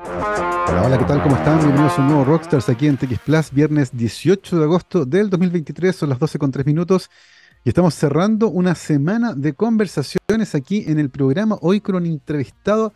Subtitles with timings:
[0.00, 1.22] Hola, hola, ¿qué tal?
[1.24, 1.58] ¿Cómo están?
[1.58, 5.96] Bienvenidos a un nuevo Rockstars aquí en TX Plus, viernes 18 de agosto del 2023,
[5.96, 7.10] son las 12 con 3 minutos
[7.64, 12.94] y estamos cerrando una semana de conversaciones aquí en el programa, hoy con un entrevistado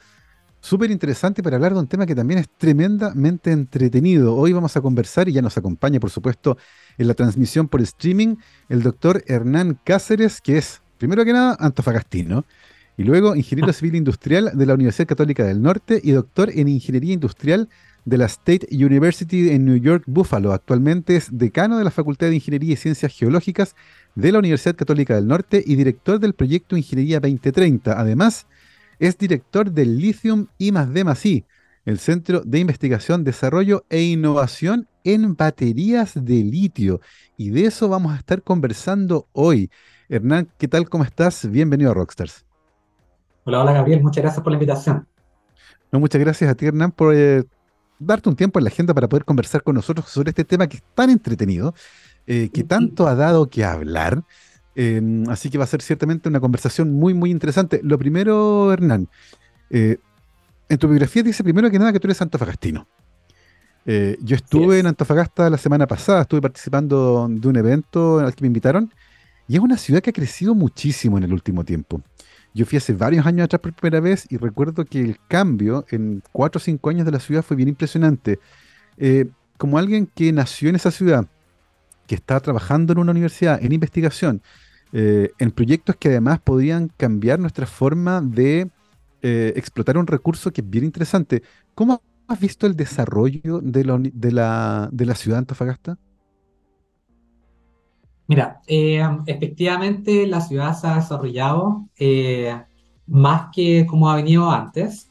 [0.60, 4.36] súper interesante para hablar de un tema que también es tremendamente entretenido.
[4.36, 6.56] Hoy vamos a conversar y ya nos acompaña, por supuesto,
[6.98, 8.36] en la transmisión por streaming,
[8.68, 12.44] el doctor Hernán Cáceres, que es, primero que nada, antofagastino,
[12.96, 17.14] y luego ingeniero civil industrial de la Universidad Católica del Norte y doctor en ingeniería
[17.14, 17.68] industrial
[18.04, 20.52] de la State University en New York, Buffalo.
[20.52, 23.76] Actualmente es decano de la Facultad de Ingeniería y Ciencias Geológicas
[24.14, 27.98] de la Universidad Católica del Norte y director del proyecto Ingeniería 2030.
[27.98, 28.46] Además,
[28.98, 31.44] es director del Lithium I D
[31.84, 37.00] el Centro de Investigación, Desarrollo e Innovación en Baterías de Litio.
[37.36, 39.70] Y de eso vamos a estar conversando hoy.
[40.08, 40.88] Hernán, ¿qué tal?
[40.88, 41.50] ¿Cómo estás?
[41.50, 42.51] Bienvenido a Rockstars.
[43.44, 45.06] Hola, hola Gabriel, muchas gracias por la invitación.
[45.90, 47.44] No, muchas gracias a ti, Hernán, por eh,
[47.98, 50.78] darte un tiempo en la agenda para poder conversar con nosotros sobre este tema que
[50.78, 51.74] es tan entretenido,
[52.26, 54.22] eh, que tanto ha dado que hablar.
[54.74, 57.80] Em, así que va a ser ciertamente una conversación muy, muy interesante.
[57.82, 59.08] Lo primero, Hernán,
[59.70, 59.98] eh,
[60.68, 62.86] en tu biografía dice primero que nada que tú eres antofagastino.
[63.84, 68.42] Eh, yo estuve en Antofagasta la semana pasada, estuve participando de un evento al que
[68.42, 68.92] me invitaron
[69.48, 72.00] y es una ciudad que ha crecido muchísimo en el último tiempo.
[72.54, 76.22] Yo fui hace varios años atrás por primera vez y recuerdo que el cambio en
[76.32, 78.38] cuatro o cinco años de la ciudad fue bien impresionante.
[78.98, 79.26] Eh,
[79.56, 81.26] como alguien que nació en esa ciudad,
[82.06, 84.42] que está trabajando en una universidad, en investigación,
[84.92, 88.70] eh, en proyectos que además podían cambiar nuestra forma de
[89.22, 91.42] eh, explotar un recurso que es bien interesante.
[91.74, 95.98] ¿Cómo has visto el desarrollo de la, de la ciudad de Antofagasta?
[98.32, 101.86] Mira, eh, efectivamente la ciudad se ha desarrollado
[103.06, 105.10] más que como ha venido antes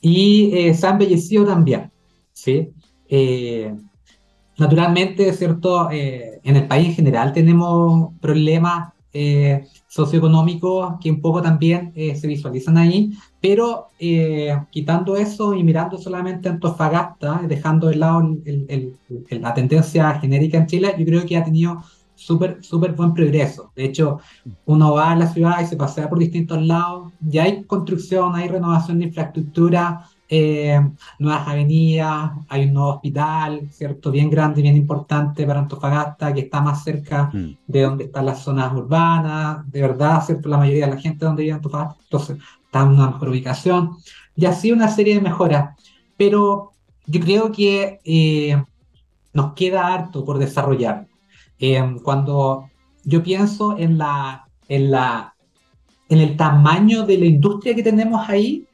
[0.00, 1.92] y se ha embellecido también,
[2.32, 2.72] ¿sí?
[4.58, 5.90] Naturalmente, ¿cierto?
[5.90, 12.16] Eh, en el país en general tenemos problemas eh, socioeconómicos que un poco también eh,
[12.16, 13.88] se visualizan ahí, pero
[14.70, 18.36] quitando eso y mirando solamente Antofagasta, dejando de lado
[19.30, 21.82] la tendencia genérica en Chile, yo creo que ha tenido
[22.14, 23.72] súper, súper buen progreso.
[23.74, 24.18] De hecho,
[24.66, 28.48] uno va a la ciudad y se pasea por distintos lados, ya hay construcción, hay
[28.48, 30.80] renovación de infraestructura, eh,
[31.18, 34.10] nuevas avenidas, hay un nuevo hospital, ¿cierto?
[34.10, 37.56] Bien grande, bien importante para Antofagasta, que está más cerca mm.
[37.66, 40.48] de donde están las zonas urbanas, de verdad, ¿cierto?
[40.48, 43.90] La mayoría de la gente donde vive Antofagasta, entonces está en una mejor ubicación,
[44.34, 45.76] y así una serie de mejoras.
[46.16, 46.72] Pero
[47.04, 48.64] yo creo que eh,
[49.34, 51.08] nos queda harto por desarrollar.
[51.58, 52.70] Eh, cuando
[53.04, 55.34] yo pienso en la, en la
[56.08, 58.66] en el tamaño de la industria que tenemos ahí,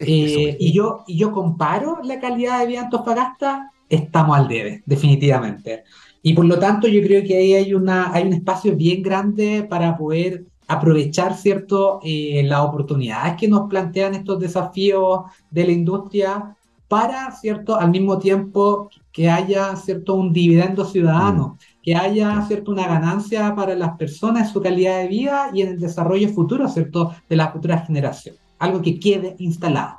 [0.00, 4.82] eh, y, yo, y yo comparo la calidad de vida en Antofagasta, estamos al debe,
[4.86, 5.84] definitivamente.
[6.22, 9.66] Y por lo tanto, yo creo que ahí hay, una, hay un espacio bien grande
[9.68, 15.20] para poder aprovechar, ¿cierto?, eh, las oportunidades que nos plantean estos desafíos
[15.50, 16.56] de la industria
[16.88, 21.82] para, ¿cierto?, al mismo tiempo que haya, ¿cierto?, un dividendo ciudadano, mm.
[21.82, 25.68] que haya, ¿cierto?, una ganancia para las personas en su calidad de vida y en
[25.68, 29.98] el desarrollo futuro, ¿cierto?, de la futura generación algo que quede instalado.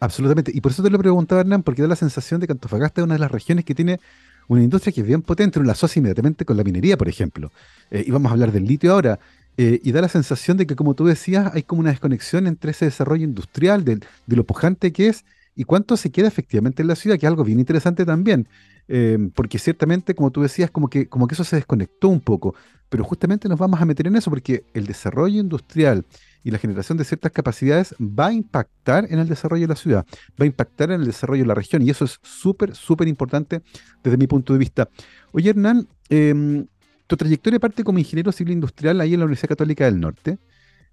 [0.00, 0.50] Absolutamente.
[0.52, 3.04] Y por eso te lo preguntaba, Hernán, porque da la sensación de que Antofagasta es
[3.04, 4.00] una de las regiones que tiene
[4.48, 7.52] una industria que es bien potente, uno la asocia inmediatamente con la minería, por ejemplo.
[7.90, 9.20] Eh, y vamos a hablar del litio ahora.
[9.56, 12.70] Eh, y da la sensación de que, como tú decías, hay como una desconexión entre
[12.70, 16.96] ese desarrollo industrial, de, lo pujante que es, y cuánto se queda efectivamente en la
[16.96, 18.48] ciudad, que es algo bien interesante también.
[18.88, 22.54] Eh, porque ciertamente, como tú decías, como que, como que eso se desconectó un poco.
[22.88, 26.04] Pero justamente nos vamos a meter en eso, porque el desarrollo industrial
[26.44, 30.06] y la generación de ciertas capacidades va a impactar en el desarrollo de la ciudad,
[30.40, 33.62] va a impactar en el desarrollo de la región y eso es súper, súper importante
[34.02, 34.88] desde mi punto de vista.
[35.32, 36.66] Oye, Hernán, em,
[37.06, 40.38] tu trayectoria parte como ingeniero civil industrial ahí en la Universidad Católica del Norte.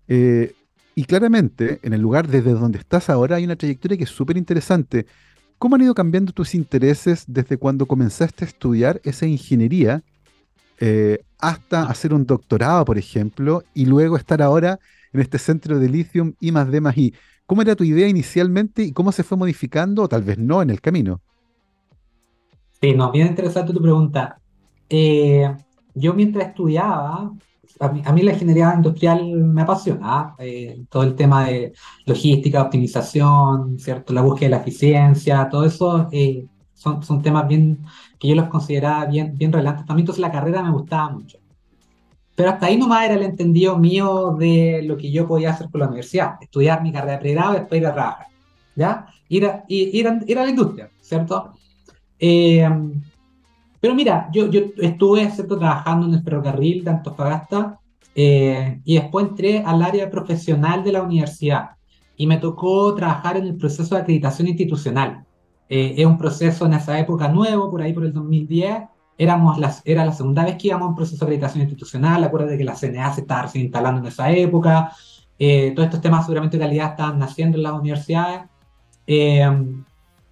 [0.07, 0.53] Eh,
[0.95, 4.35] y claramente, en el lugar desde donde estás ahora, hay una trayectoria que es súper
[4.35, 5.05] interesante.
[5.57, 10.03] ¿Cómo han ido cambiando tus intereses desde cuando comenzaste a estudiar esa ingeniería
[10.81, 14.79] eh, hasta hacer un doctorado, por ejemplo, y luego estar ahora
[15.13, 17.13] en este centro de lithium y más D más I.
[17.45, 20.69] ¿Cómo era tu idea inicialmente y cómo se fue modificando, o tal vez no, en
[20.69, 21.21] el camino?
[22.81, 24.39] Sí, no, bien interesante tu pregunta.
[24.87, 25.51] Eh,
[25.95, 27.31] yo mientras estudiaba,
[27.79, 31.73] a mí, la ingeniería industrial me apasiona, eh, todo el tema de
[32.05, 34.13] logística, optimización, ¿cierto?
[34.13, 37.79] la búsqueda de la eficiencia, todo eso eh, son, son temas bien
[38.19, 41.39] que yo los consideraba bien, bien relevantes también, entonces la carrera me gustaba mucho.
[42.39, 45.81] Pero hasta ahí nomás era el entendido mío de lo que yo podía hacer con
[45.81, 48.27] la universidad, estudiar mi carrera de pregrado y después ir a trabajar.
[48.77, 49.07] ¿ya?
[49.27, 51.51] Ir a, ir a, ir a la industria, ¿cierto?
[52.17, 52.65] Eh,
[53.81, 55.59] pero mira, yo, yo estuve ¿cierto?
[55.59, 57.77] trabajando en el ferrocarril de Antofagasta
[58.15, 61.71] eh, y después entré al área profesional de la universidad
[62.15, 65.25] y me tocó trabajar en el proceso de acreditación institucional.
[65.67, 68.83] Eh, es un proceso en esa época nuevo, por ahí por el 2010.
[69.19, 72.23] Éramos las, era la segunda vez que íbamos a un proceso de acreditación institucional.
[72.23, 74.91] Acuérdate que la CNA se estaba instalando en esa época.
[75.37, 78.41] Eh, todos estos temas seguramente de calidad estaban naciendo en las universidades.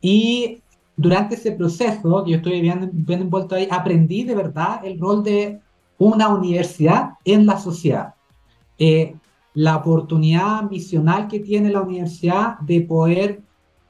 [0.01, 0.63] y
[0.95, 5.59] durante ese proceso, yo estoy bien, bien envuelto ahí, aprendí de verdad el rol de
[5.99, 8.15] una universidad en la sociedad.
[8.79, 9.15] Eh,
[9.53, 13.41] la oportunidad misional que tiene la universidad de poder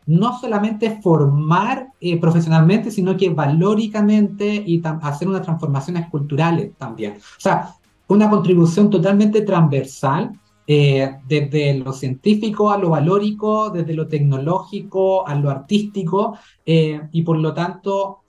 [0.07, 7.13] no solamente formar eh, profesionalmente, sino que valóricamente y hacer unas transformaciones culturales también.
[7.13, 7.75] O sea,
[8.07, 10.31] una contribución totalmente transversal,
[10.65, 17.37] eh, desde lo científico a lo valórico, desde lo tecnológico a lo artístico, y por
[17.37, 18.23] lo tanto,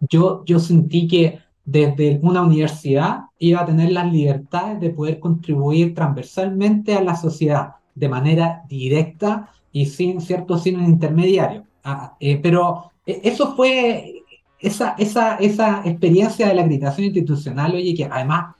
[0.00, 5.94] yo, yo sentí que desde una universidad iba a tener las libertades de poder contribuir
[5.94, 11.64] transversalmente a la sociedad de manera directa y sin cierto signo intermediario.
[11.82, 14.22] Ah, eh, pero eh, eso fue
[14.60, 18.54] esa, esa, esa experiencia de la acreditación institucional, oye, que además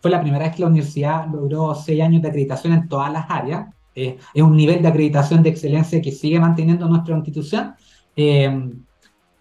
[0.00, 3.26] fue la primera vez que la universidad logró seis años de acreditación en todas las
[3.28, 3.68] áreas.
[3.94, 7.74] Eh, es un nivel de acreditación de excelencia que sigue manteniendo nuestra institución.
[8.16, 8.72] Eh,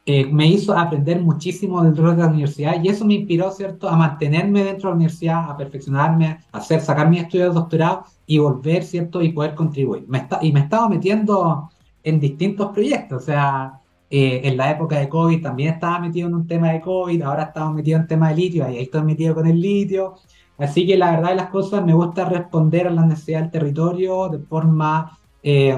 [0.06, 4.64] me hizo aprender muchísimo dentro de la universidad y eso me inspiró, ¿cierto?, a mantenerme
[4.64, 8.84] dentro de la universidad, a perfeccionarme, a hacer, sacar mi estudio de doctorado y volver,
[8.84, 10.06] ¿cierto?, y poder contribuir.
[10.08, 11.70] Me está, y me estaba metiendo
[12.04, 16.36] en distintos proyectos, o sea, eh, en la época de COVID también estaba metido en
[16.36, 19.34] un tema de COVID, ahora estamos metido en tema de litio, y ahí estoy metido
[19.34, 20.16] con el litio.
[20.58, 24.30] Así que la verdad de las cosas, me gusta responder a las necesidades del territorio
[24.30, 25.78] de forma eh,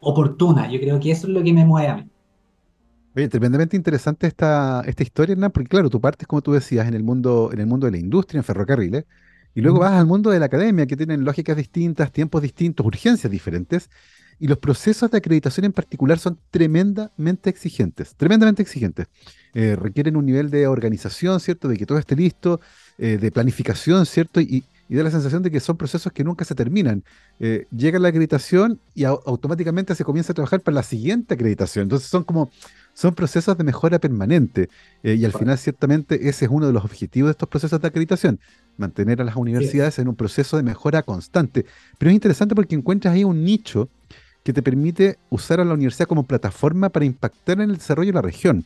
[0.00, 0.70] oportuna.
[0.70, 2.10] Yo creo que eso es lo que me mueve a mí.
[3.16, 6.92] Oye, tremendamente interesante esta, esta historia, Hernán, porque claro, tú partes, como tú decías, en
[6.92, 9.06] el mundo, en el mundo de la industria, en ferrocarriles,
[9.54, 13.30] y luego vas al mundo de la academia, que tienen lógicas distintas, tiempos distintos, urgencias
[13.30, 13.88] diferentes,
[14.38, 19.06] y los procesos de acreditación en particular son tremendamente exigentes, tremendamente exigentes.
[19.54, 21.68] Eh, requieren un nivel de organización, ¿cierto?
[21.68, 22.60] De que todo esté listo,
[22.98, 24.42] eh, de planificación, ¿cierto?
[24.42, 27.02] Y, y da la sensación de que son procesos que nunca se terminan.
[27.38, 31.84] Eh, llega la acreditación y automáticamente se comienza a trabajar para la siguiente acreditación.
[31.84, 32.50] Entonces son como
[32.96, 34.70] son procesos de mejora permanente.
[35.02, 37.88] Eh, y al final, ciertamente, ese es uno de los objetivos de estos procesos de
[37.88, 38.40] acreditación,
[38.78, 41.66] mantener a las universidades en un proceso de mejora constante.
[41.98, 43.90] Pero es interesante porque encuentras ahí un nicho
[44.42, 48.14] que te permite usar a la universidad como plataforma para impactar en el desarrollo de
[48.14, 48.64] la región.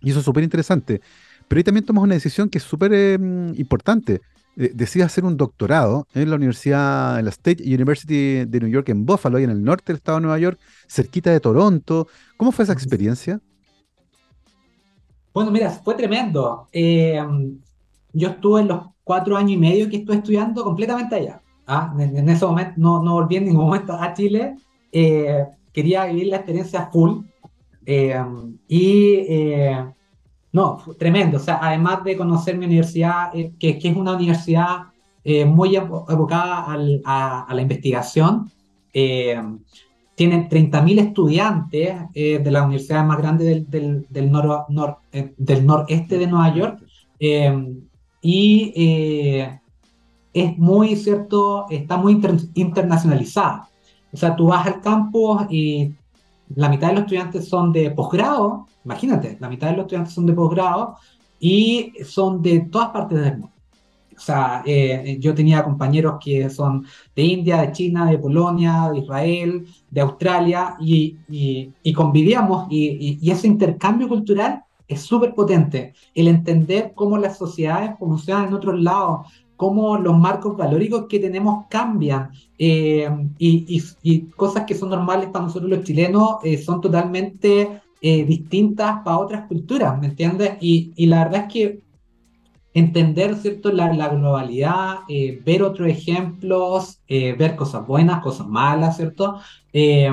[0.00, 1.02] Y eso es súper interesante.
[1.46, 4.22] Pero ahí también tomas una decisión que es súper em, importante.
[4.56, 8.88] Eh, decides hacer un doctorado en la Universidad, en la State University de New York
[8.88, 12.08] en Buffalo, ahí en el norte del estado de Nueva York, cerquita de Toronto.
[12.38, 13.42] ¿Cómo fue esa experiencia?
[15.38, 16.66] Bueno, mira, fue tremendo.
[16.72, 17.24] Eh,
[18.12, 21.40] yo estuve en los cuatro años y medio que estuve estudiando completamente allá.
[21.64, 21.94] ¿ah?
[21.96, 24.56] En, ese momento no, no, volví en ningún momento a Chile.
[24.90, 27.20] Eh, quería vivir la experiencia full.
[27.86, 28.20] Eh,
[28.66, 29.22] y
[30.50, 31.36] no, tremendo.
[31.36, 34.86] O sea, además de conocer mi universidad, que, que, es una universidad
[35.46, 36.66] muy evocada
[37.04, 38.50] a, a, la investigación,
[40.18, 45.64] tienen 30.000 estudiantes eh, de la universidad más grande del, del, del, nor, eh, del
[45.64, 46.82] noreste de Nueva York.
[47.20, 47.76] Eh,
[48.20, 49.40] y
[50.34, 52.20] es muy cierto, está muy
[52.54, 53.68] internacionalizada.
[54.12, 55.94] O sea, tú vas al campus y
[56.56, 60.26] la mitad de los estudiantes son de posgrado, imagínate, la mitad de los estudiantes son
[60.26, 60.96] de posgrado
[61.38, 63.57] y son de todas partes del mundo.
[64.18, 66.84] O sea, eh, yo tenía compañeros que son
[67.14, 73.30] de India, de China, de Polonia, de Israel, de Australia, y, y, convivíamos, y, y,
[73.30, 75.94] ese intercambio cultural es súper potente.
[76.14, 81.66] El entender cómo las sociedades funcionan en otros lados, cómo los marcos valóricos que tenemos
[81.70, 83.08] cambian, eh,
[83.38, 89.46] y, cosas que son normales para nosotros los chilenos eh, son totalmente distintas para otras
[89.48, 90.56] culturas, ¿me entiendes?
[90.60, 91.87] Y, la verdad es que
[92.74, 93.72] entender ¿cierto?
[93.72, 99.40] La, la globalidad, eh, ver otros ejemplos, eh, ver cosas buenas, cosas malas, ¿cierto?
[99.72, 100.10] Eh,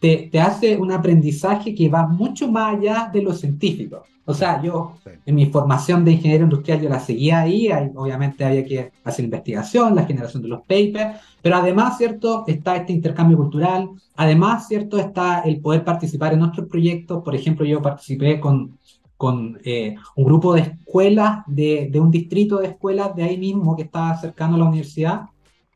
[0.00, 4.04] te, te, hace un aprendizaje que va mucho más allá de lo científico.
[4.24, 4.94] O sea, yo
[5.26, 9.96] en mi formación de ingeniero industrial yo la seguía ahí, obviamente había que hacer investigación,
[9.96, 12.44] la generación de los papers, pero además, ¿cierto?
[12.46, 14.96] Está este intercambio cultural, además, ¿cierto?
[14.98, 18.78] Está el poder participar en otros proyectos, por ejemplo, yo participé con
[19.22, 23.76] con eh, un grupo de escuelas, de, de, un distrito de escuelas de ahí mismo
[23.76, 25.26] que estaba cercano a la universidad,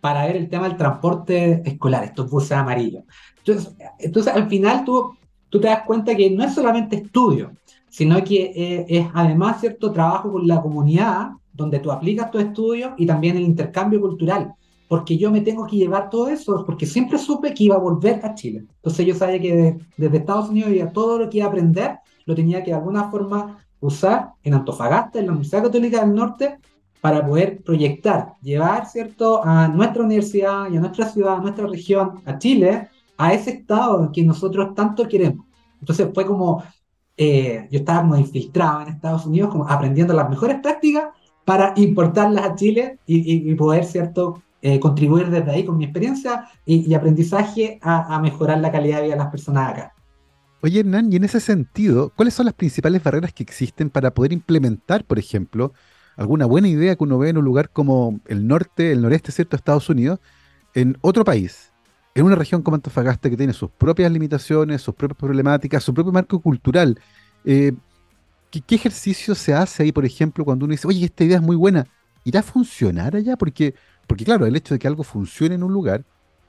[0.01, 3.05] para ver el tema del transporte escolar, estos buses amarillos.
[3.39, 5.17] Entonces, entonces al final tú,
[5.49, 7.53] tú te das cuenta que no es solamente estudio,
[7.89, 12.95] sino que eh, es además cierto trabajo con la comunidad, donde tú aplicas tu estudio
[12.99, 14.55] y también el intercambio cultural,
[14.89, 18.27] porque yo me tengo que llevar todo eso, porque siempre supe que iba a volver
[18.27, 18.65] a Chile.
[18.75, 22.35] Entonces yo sabía que desde Estados Unidos iba todo lo que iba a aprender, lo
[22.35, 26.59] tenía que de alguna forma usar en Antofagasta, en la Universidad Católica del Norte,
[27.01, 32.21] para poder proyectar, llevar, ¿cierto?, a nuestra universidad y a nuestra ciudad, a nuestra región,
[32.25, 35.47] a Chile, a ese estado que nosotros tanto queremos.
[35.81, 36.65] Entonces fue como,
[37.17, 41.11] eh, yo estaba como infiltrado en Estados Unidos, como aprendiendo las mejores prácticas
[41.45, 46.93] para importarlas a Chile y, poder, ¿cierto?, eh, contribuir desde ahí con mi experiencia y,
[46.93, 49.96] aprendizaje a, a, mejorar la calidad de vida de las personas acá.
[50.63, 54.33] Oye, Hernán, y en ese sentido, ¿cuáles son las principales barreras que existen para poder
[54.33, 55.73] implementar, por ejemplo,
[56.17, 59.57] alguna buena idea que uno ve en un lugar como el norte, el noreste, ¿cierto?,
[59.57, 60.19] Estados Unidos,
[60.75, 61.73] en otro país,
[62.15, 66.13] en una región como Antofagasta que tiene sus propias limitaciones, sus propias problemáticas, su propio
[66.13, 66.99] marco cultural.
[67.45, 67.73] Eh,
[68.51, 71.57] ¿qué, ejercicio se hace ahí, por ejemplo, cuando uno dice, oye, esta idea es muy
[71.57, 71.87] buena?
[72.25, 73.37] ¿Irá a funcionar allá?
[73.37, 73.75] Porque,
[74.07, 76.05] porque claro, el hecho de que algo funcione en un lugar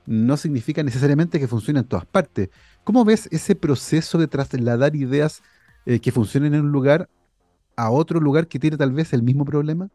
[0.06, 2.48] no significa necesariamente que funcione en todas partes.
[2.88, 5.42] ¿Cómo ves ese proceso de trasladar ideas
[5.84, 7.06] eh, que funcionen en un lugar
[7.76, 9.90] a otro lugar que tiene tal vez el mismo problema?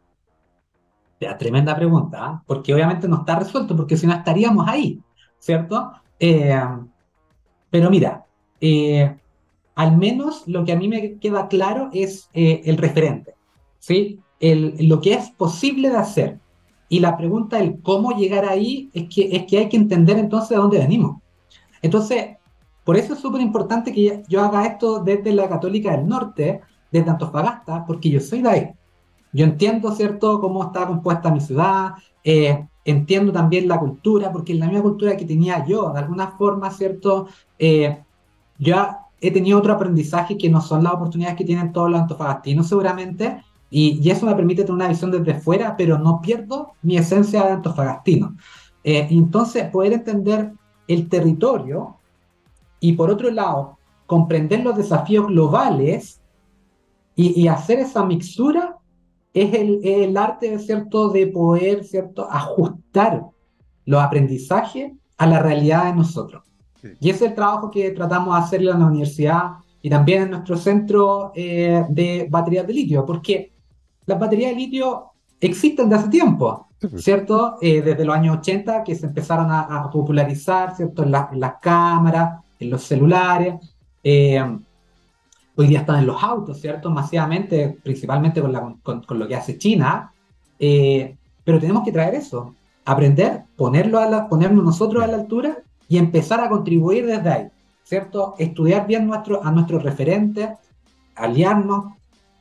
[1.40, 2.42] Tremenda pregunta, ¿ah?
[2.46, 5.00] porque obviamente no está resuelto, porque si no estaríamos ahí,
[5.40, 5.90] ¿cierto?
[6.20, 6.56] Eh,
[7.68, 8.26] pero mira,
[8.60, 9.12] eh,
[9.74, 13.34] al menos lo que a mí me queda claro es eh, el referente,
[13.80, 14.20] ¿sí?
[14.38, 16.38] El, lo que es posible de hacer.
[16.88, 20.50] Y la pregunta del cómo llegar ahí es que, es que hay que entender entonces
[20.50, 21.20] de dónde venimos.
[21.82, 22.36] Entonces,
[22.84, 26.60] por eso es súper importante que yo haga esto desde la Católica del Norte,
[26.92, 28.70] desde Antofagasta, porque yo soy de ahí.
[29.32, 34.58] Yo entiendo, ¿cierto?, cómo está compuesta mi ciudad, eh, entiendo también la cultura, porque es
[34.58, 37.26] la misma cultura que tenía yo, de alguna forma, ¿cierto?
[37.58, 38.02] Eh,
[38.58, 38.76] yo
[39.20, 43.42] he tenido otro aprendizaje que no son las oportunidades que tienen todos los antofagastinos seguramente,
[43.70, 47.52] y, eso me permite tener una visión desde fuera, pero no pierdo mi esencia de
[47.52, 48.36] antofagastino.
[48.84, 50.52] Eh, entonces, poder entender
[50.86, 51.96] el territorio
[52.84, 56.20] y por otro lado, comprender los desafíos globales
[57.16, 58.76] y, hacer esa mixtura
[59.32, 63.22] es el, el, arte, ¿cierto?, de poder, ¿cierto?, ajustar
[63.86, 66.42] los aprendizajes a la realidad de nosotros.
[67.00, 70.30] Y ese es el trabajo que tratamos de hacer en la universidad y también en
[70.32, 73.54] nuestro centro eh, de baterías de litio, porque
[74.04, 77.02] las baterías de litio existen desde hace tiempo, pues.
[77.02, 77.56] ¿cierto?
[77.62, 81.02] Eh, desde los años 80 que se empezaron a, popularizar, ¿cierto?
[81.02, 83.54] En, en, las cámaras, en los celulares.
[84.02, 84.42] Eh,
[85.56, 86.90] hoy día están en los autos, ¿cierto?
[86.90, 90.12] Masivamente, principalmente con, lo que hace China,
[90.58, 95.58] eh, pero tenemos que traer eso, aprender, ponerlo a la, ponernos nosotros a la altura
[95.88, 97.48] y empezar a contribuir desde ahí,
[97.84, 98.34] ¿cierto?
[98.38, 100.50] Estudiar bien nuestro, a nuestros referentes,
[101.14, 101.92] aliarnos,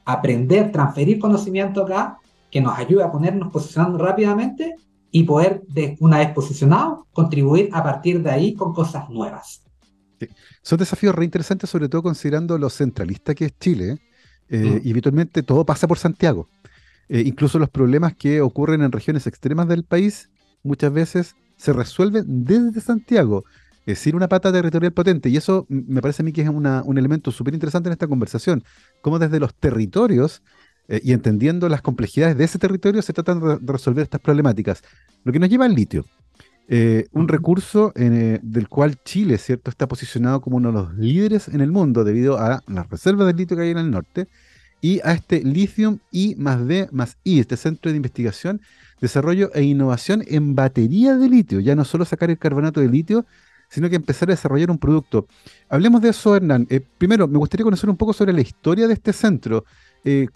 [0.05, 2.17] aprender, transferir conocimiento acá,
[2.50, 4.75] que nos ayude a ponernos posicionando rápidamente
[5.12, 9.62] y poder, de, una vez posicionados, contribuir a partir de ahí con cosas nuevas.
[10.62, 14.00] Son desafíos re interesantes, sobre todo considerando lo centralista que es Chile,
[14.50, 14.88] eh, mm.
[14.88, 16.50] y habitualmente todo pasa por Santiago.
[17.10, 20.30] Eh, incluso los problemas que ocurren en regiones extremas del país
[20.63, 23.44] muchas veces se resuelven desde Santiago,
[23.82, 25.30] es decir, una pata territorial potente.
[25.30, 28.63] Y eso me parece a mí que es un elemento súper interesante en esta conversación,
[29.01, 30.42] cómo desde los territorios
[30.88, 34.82] eh, y entendiendo las complejidades de ese territorio se tratan de resolver estas problemáticas.
[35.24, 36.06] Lo que nos lleva al litio.
[36.70, 41.50] Eh, un recurso eh, del cual Chile, ¿cierto?, está posicionado como uno de los líderes
[41.50, 44.27] en el mundo debido a las reservas de litio que hay en el norte
[44.79, 48.62] y a este Lithium I más D más I, este centro de investigación,
[49.01, 51.60] desarrollo e innovación en batería de litio.
[51.60, 53.25] Ya no solo sacar el carbonato de litio,
[53.70, 55.27] sino que empezar a desarrollar un producto.
[55.67, 56.65] Hablemos de eso, Hernán.
[56.70, 59.65] Eh, primero, me gustaría conocer un poco sobre la historia de este centro.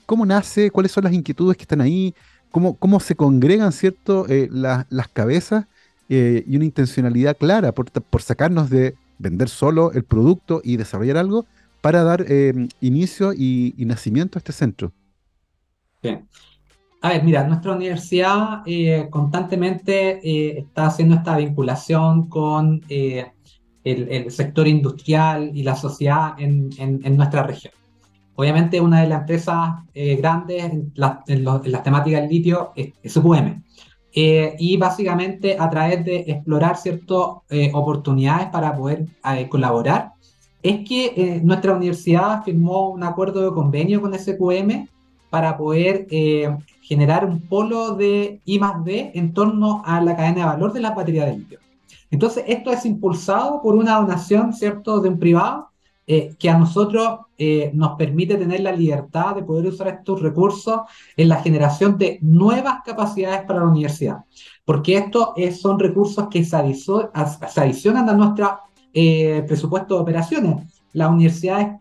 [0.06, 0.72] ¿Cómo nace?
[0.72, 2.14] ¿Cuáles son las inquietudes que están ahí?
[2.52, 5.66] ¿Cómo, cómo se congregan, ¿cierto?, las cabezas
[6.10, 11.46] eh, y una intencionalidad clara por, sacarnos de vender solo el producto y desarrollar algo
[11.82, 14.94] para dar eh, inicio y, nacimiento a este centro.
[17.02, 25.52] A ver, mira, nuestra universidad eh, constantemente está haciendo esta vinculación con el, sector industrial
[25.54, 26.70] y la sociedad en,
[27.18, 27.74] nuestra región.
[28.36, 33.67] Obviamente una de las empresas grandes en, las temáticas del litio es, es UPM.
[34.20, 37.20] Eh, y básicamente a través de explorar ciertas
[37.52, 40.14] eh, oportunidades para poder eh, colaborar,
[40.64, 44.88] es que nuestra universidad firmó un acuerdo de convenio con SQM
[45.30, 46.08] para poder
[46.82, 50.80] generar un polo de I más D en torno a la cadena de valor de
[50.82, 51.60] la batería de litio.
[52.10, 55.68] Entonces, esto es impulsado por una donación, ¿cierto?, de un privado
[56.10, 60.80] eh, que a nosotros eh, nos permite tener la libertad de poder usar estos recursos
[61.18, 64.20] en la generación de nuevas capacidades para la universidad.
[64.64, 68.58] Porque estos son recursos que se, adicionan a nuestro
[68.94, 70.82] eh, presupuesto de operaciones.
[70.94, 71.76] Las universidades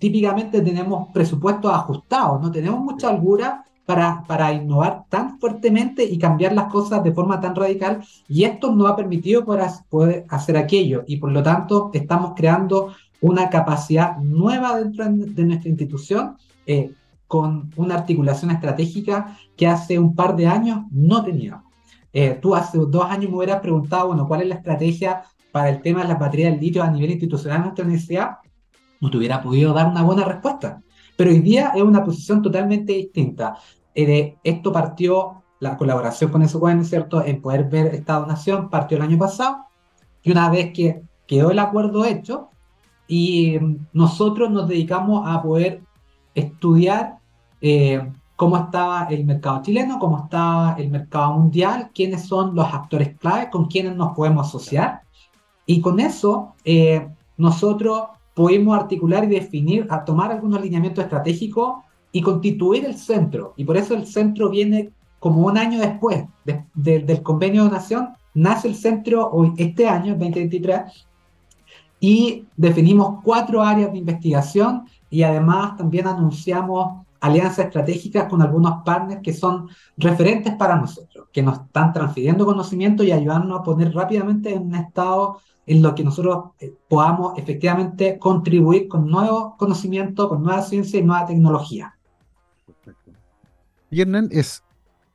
[0.00, 6.52] típicamente tenemos presupuestos ajustados, no tenemos mucha holgura para, para, innovar tan fuertemente y cambiar
[6.52, 8.04] las cosas de forma tan radical.
[8.28, 11.04] Y esto nos ha permitido poder, poder hacer aquello.
[11.06, 16.36] Y por lo tanto, estamos creando una capacidad nueva dentro de nuestra institución
[16.66, 16.92] eh,
[17.26, 21.64] con una articulación estratégica que hace un par de años no teníamos.
[22.12, 25.80] Eh, tú hace dos años me hubieras preguntado, bueno, ¿cuál es la estrategia para el
[25.80, 28.36] tema de las baterías del litio a nivel institucional en nuestra universidad?
[29.00, 30.82] No te hubiera podido dar una buena respuesta.
[31.16, 33.56] Pero hoy día es una posición totalmente distinta.
[33.94, 37.24] Eh, esto partió, la colaboración con bueno, ¿cierto?
[37.24, 39.66] En poder ver esta donación partió el año pasado.
[40.22, 42.48] Y una vez que quedó el acuerdo hecho,
[43.06, 43.58] y
[43.92, 45.82] nosotros nos dedicamos a poder
[46.34, 47.18] estudiar
[47.60, 53.16] eh, cómo estaba el mercado chileno, cómo está el mercado mundial, quiénes son los actores
[53.18, 55.02] clave, con quiénes nos podemos asociar.
[55.66, 62.22] Y con eso eh, nosotros pudimos articular y definir, a tomar algunos lineamientos estratégicos y
[62.22, 63.54] constituir el centro.
[63.56, 66.24] Y por eso el centro viene como un año después
[66.74, 71.06] del convenio de donación, nace el centro hoy, este año, 2023,
[72.00, 79.20] y definimos cuatro áreas de investigación y además también anunciamos alianzas estratégicas con algunos partners
[79.22, 84.52] que son referentes para nosotros, que nos están transfiriendo conocimiento y ayudándonos a poner rápidamente
[84.52, 90.42] en un estado en lo que nosotros eh, podamos efectivamente contribuir con nuevo conocimiento, con
[90.42, 91.96] nueva ciencia y nueva tecnología.
[93.90, 94.62] Y Hernán, es,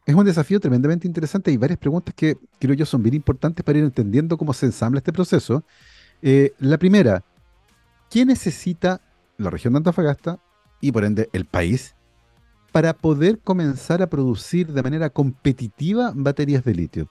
[0.05, 3.77] es un desafío tremendamente interesante y varias preguntas que creo yo son bien importantes para
[3.77, 5.63] ir entendiendo cómo se ensambla este proceso
[6.21, 7.23] eh, la primera,
[8.09, 9.01] ¿qué necesita
[9.37, 10.39] la región de Antofagasta
[10.81, 11.95] y por ende el país
[12.71, 17.09] para poder comenzar a producir de manera competitiva baterías de litio?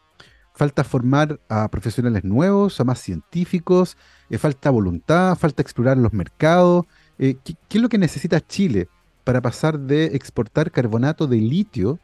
[0.56, 3.98] Falta formar a profesionales nuevos, a más científicos,
[4.30, 6.86] eh, falta voluntad, falta explorar los mercados.
[7.18, 8.88] Eh, ¿qué, es lo que necesita Chile
[9.22, 11.98] para pasar de exportar carbonato de litio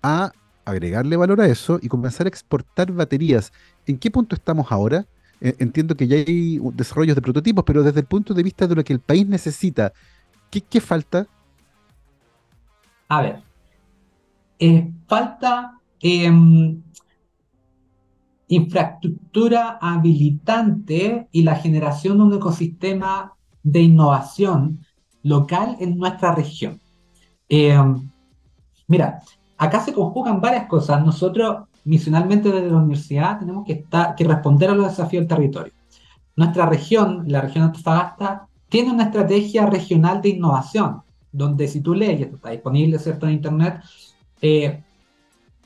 [0.00, 0.30] a
[0.64, 3.52] agregarle valor a eso y comenzar a exportar baterías?
[3.84, 5.04] ¿En qué punto estamos ahora?
[5.40, 8.76] Eh, entiendo que ya hay desarrollos de prototipos, pero desde el punto de vista de
[8.76, 9.92] lo que el país necesita,
[10.50, 11.26] ¿qué, falta?
[13.08, 13.42] A ver,
[14.60, 16.80] eh, falta em,
[18.54, 24.84] infraestructura habilitante y la generación de un ecosistema de innovación
[25.22, 26.78] local en nuestra región.
[27.48, 28.10] Em,
[28.88, 29.22] mira,
[29.56, 31.04] acá se conjugan varias cosas.
[31.04, 35.72] Nosotros misionalmente desde la universidad tenemos que, estar, que responder a los desafíos del territorio.
[36.36, 42.20] Nuestra región, la región Antofagasta, tiene una estrategia regional de innovación, donde si tú lees,
[42.20, 43.26] esto está disponible ¿cierto?
[43.26, 43.82] en Internet,
[44.42, 44.82] eh,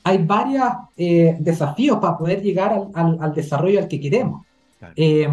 [0.07, 0.63] hay varios
[0.95, 4.45] eh, desafíos para poder llegar al, al, desarrollo al que queremos.
[4.95, 5.27] Eh,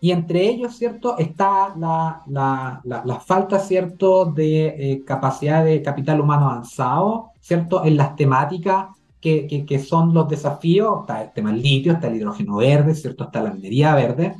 [0.00, 1.18] y entre ellos, ¿cierto?
[1.18, 8.14] Está la, la, la, falta, ¿cierto?, de capacidad de capital humano avanzado, ¿cierto?, en las
[8.14, 8.86] temáticas
[9.20, 13.24] que, que, son los desafíos, está el tema del litio, está el hidrógeno verde, ¿cierto?
[13.24, 14.36] Está la minería verde.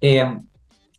[0.00, 0.38] Eh,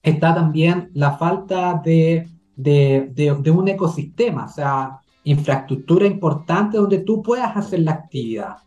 [0.02, 7.22] está también la falta de, de, de, un ecosistema, o sea, infraestructura importante donde tú
[7.22, 8.58] puedas hacer la actividad.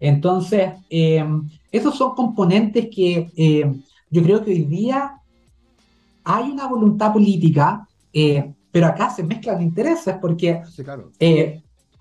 [0.00, 1.24] Entonces, eh,
[1.70, 3.72] esos son componentes que eh,
[4.10, 5.20] yo creo que hoy día
[6.24, 7.86] hay una voluntad política,
[8.70, 11.10] pero acá se mezclan intereses porque sí, claro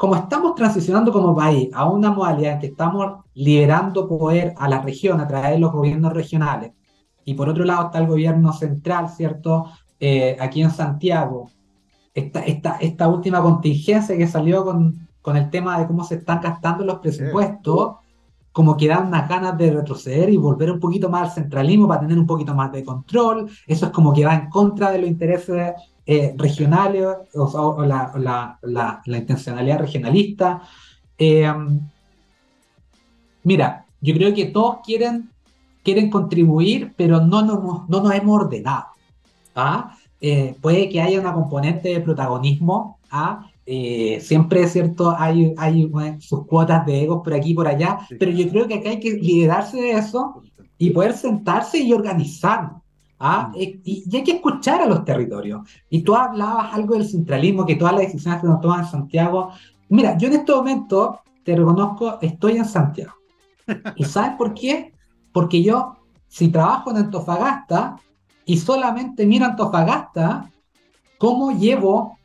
[0.04, 4.82] como estamos transicionando como país a una modalidad en que estamos liberando poder a la
[4.82, 6.73] región a través de los gobiernos regionales,
[7.23, 9.67] y por otro lado está el gobierno central, ¿cierto?
[9.99, 11.49] Eh, aquí en Santiago,
[12.13, 16.41] esta, esta, esta última contingencia que salió con, con el tema de cómo se están
[16.41, 17.95] gastando los presupuestos,
[18.52, 22.02] como que dan unas ganas de retroceder y volver un poquito más al centralismo para
[22.02, 23.49] tener un poquito más de control.
[23.65, 25.73] Eso es como que va en contra de los intereses
[26.06, 30.62] eh, regionales o, la, intencionalidad regionalista.
[31.17, 31.52] Eh,
[33.43, 35.32] mira, yo creo que todos quieren,
[35.84, 38.88] quieren contribuir, pero no, no, no nos hemos ordenado.
[39.56, 39.95] ¿ah?
[40.25, 42.97] Eh, puede que haya una componente de protagonismo.
[43.12, 43.45] ¿ah?
[43.65, 48.31] siempre es cierto, hay, hay sus cuotas de egos por aquí y por allá, pero
[48.31, 50.41] yo creo que acá hay que liderarse de eso
[50.77, 52.81] y poder sentarse y organizarnos.
[53.19, 53.51] ¿ah?
[53.53, 53.59] Mm.
[53.83, 55.62] Y, hay que escuchar a los territorios.
[55.89, 59.51] Y tú hablabas algo del centralismo, que todas las decisiones que nos toman en Santiago,
[59.93, 63.13] Mira, yo en este momento, te reconozco, estoy en Santiago.
[63.95, 64.91] ¿Y sabes por qué?
[65.31, 67.97] Porque yo, si trabajo en Antofagasta
[68.45, 70.49] y solamente miro Antofagasta,
[71.17, 72.17] ¿cómo llevo?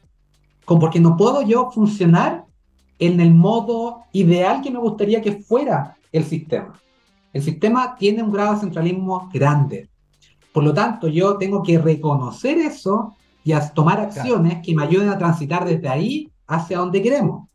[0.76, 2.44] porque no puedo yo funcionar
[2.98, 6.74] en el modo ideal que me gustaría que fuera el sistema.
[7.33, 9.88] El sistema tiene un grado de centralismo grande.
[10.52, 15.16] Por lo tanto, yo tengo que reconocer eso y tomar acciones que me ayuden a
[15.16, 17.48] transitar desde ahí hacia donde queremos.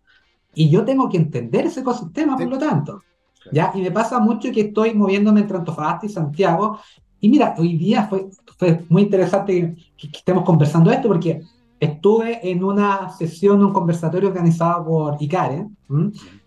[0.56, 3.04] Y yo tengo que entender ese ecosistema, por lo tanto.
[3.52, 3.72] ¿ya?
[3.76, 6.80] Y me pasa mucho que estoy moviéndome entre Antofagasta y Santiago.
[7.24, 8.28] Y mira, hoy día fue,
[8.60, 11.42] fue muy interesante que, estemos conversando esto porque
[11.80, 15.66] estuve en una sesión, un conversatorio organizado por ICARE.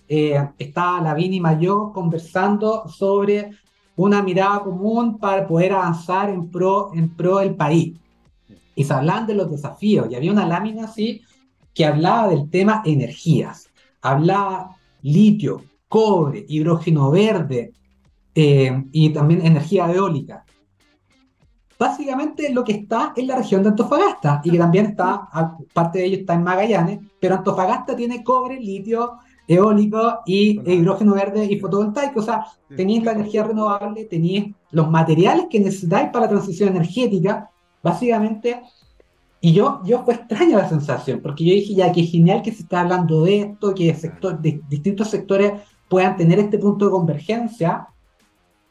[0.06, 3.52] Eh, estaba Lavín y yo conversando sobre
[3.96, 7.98] una mirada común para poder avanzar en pro, en pro del país.
[8.74, 11.22] Y se hablaban de los desafíos, y había una lámina así
[11.72, 13.70] que hablaba del tema energías.
[14.02, 17.72] Hablaba litio, cobre, hidrógeno verde
[18.34, 20.44] eh, y también energía eólica.
[21.78, 25.28] Básicamente lo que está en la región de Antofagasta y que también está,
[25.74, 31.44] parte de ello está en Magallanes, pero Antofagasta tiene cobre, litio, eólico y hidrógeno verde
[31.44, 32.20] y fotovoltaico.
[32.20, 37.50] O sea, tenéis la energía renovable, tenéis los materiales que necesitáis para la transición energética,
[37.82, 38.62] básicamente.
[39.40, 42.62] Y yo, yo fue extraña la sensación, porque yo dije, ya, que genial que se
[42.62, 45.52] está hablando de esto, que sector, de, distintos sectores
[45.88, 47.88] puedan tener este punto de convergencia.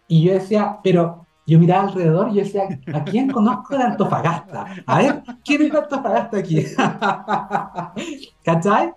[0.07, 4.65] Y yo decía, pero yo miraba alrededor y yo decía, ¿a quién conozco de Antofagasta?
[4.85, 6.65] A ver, ¿quién es de Antofagasta aquí?
[8.43, 8.91] ¿Cachai?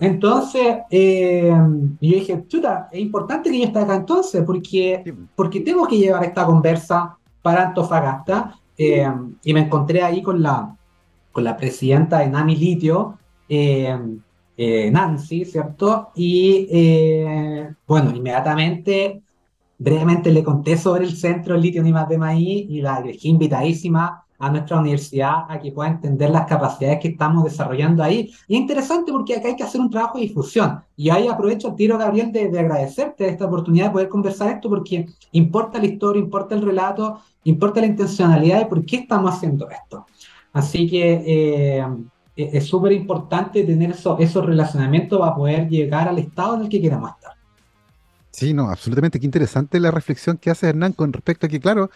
[0.00, 5.86] Entonces, eh, yo dije, chuta, es importante que yo esté acá entonces, porque, porque tengo
[5.86, 8.54] que llevar esta conversa para Antofagasta.
[8.76, 9.10] Eh,
[9.42, 10.76] y me encontré ahí con la,
[11.32, 13.96] con la presidenta de Nami Litio, eh,
[14.92, 16.10] Nancy, ¿cierto?
[16.14, 19.23] Y bueno, inmediatamente
[19.78, 24.24] brevemente le conté sobre el centro litio ni más de maíz y la dejé invitadísima
[24.38, 28.30] a nuestra universidad a que pueda entender las capacidades que estamos desarrollando ahí.
[28.48, 30.82] Y es interesante porque acá hay que hacer un trabajo de difusión.
[30.96, 34.68] Y ahí aprovecho el tiro, Gabriel, de, de agradecerte esta oportunidad de poder conversar esto
[34.68, 39.68] porque importa la historia, importa el relato, importa la intencionalidad de por qué estamos haciendo
[39.70, 40.06] esto.
[40.52, 41.86] Así que eh,
[42.36, 46.80] es súper importante tener eso, esos relacionamientos para poder llegar al estado en el que
[46.80, 47.23] queremos estar.
[48.34, 49.20] Sí, no, absolutamente.
[49.20, 51.88] Qué interesante la reflexión que hace Hernán con respecto a que, claro,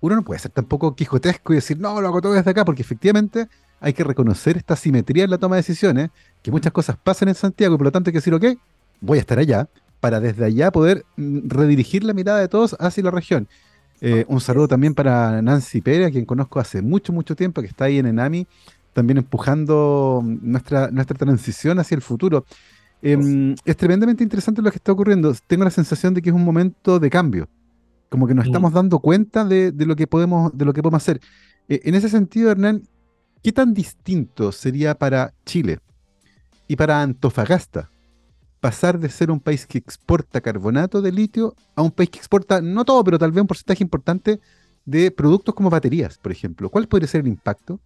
[0.00, 2.82] uno no puede ser tampoco quijotesco y decir, no, lo hago todo desde acá, porque
[2.82, 3.48] efectivamente
[3.80, 6.10] hay que reconocer esta simetría en la toma de decisiones,
[6.42, 8.44] que muchas cosas pasan en Santiago y por lo tanto hay que decir, ok,
[9.00, 13.02] voy a estar allá, para desde allá poder mm, redirigir la mirada de todos hacia
[13.02, 13.48] la región.
[14.02, 17.68] Eh, un saludo también para Nancy Pérez, a quien conozco hace mucho, mucho tiempo, que
[17.68, 18.46] está ahí en Enami,
[18.92, 22.44] también empujando nuestra, nuestra transición hacia el futuro.
[23.08, 25.32] Em, es tremendamente interesante lo que está ocurriendo.
[25.46, 27.48] Tengo la sensación de que es un momento de cambio.
[28.08, 31.20] Como que nos estamos dando cuenta de, lo que podemos, de lo que podemos hacer.
[31.68, 32.82] E, en ese sentido, Hernán,
[33.44, 35.78] ¿qué tan distinto sería para Chile
[36.66, 37.92] y para Antofagasta
[38.58, 42.60] pasar de ser un país que exporta carbonato de litio a un país que exporta,
[42.60, 44.40] no todo, pero tal vez un porcentaje importante
[44.84, 46.70] de productos como baterías, por ejemplo?
[46.70, 47.78] ¿Cuál podría ser el impacto?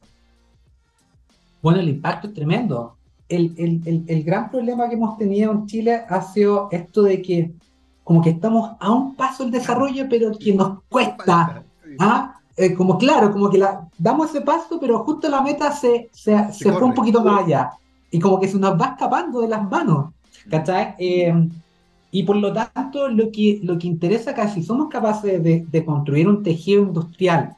[1.60, 2.96] Bueno, el impacto es tremendo
[3.30, 7.50] el, gran problema que hemos tenido en Chile ha sido esto de que
[8.04, 11.62] como que estamos a un paso del desarrollo, pero que nos cuesta.
[12.00, 12.40] ¿ah?
[12.56, 16.36] Eh, como claro, como que la, damos ese paso, pero justo la meta se, se,
[16.72, 17.70] fue un poquito más allá.
[18.10, 20.12] Y como que se nos va escapando de las manos.
[20.50, 20.96] ¿Cachai?
[20.98, 21.48] Eh,
[22.10, 26.26] y por lo tanto, lo que, lo que interesa acá, si somos capaces de, construir
[26.26, 27.56] un tejido industrial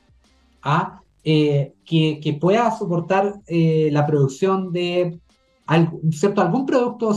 [0.62, 1.00] ¿ah?
[1.24, 5.18] Eh, que, que, pueda soportar la producción de
[6.10, 6.42] ¿cierto?
[6.42, 7.16] algún producto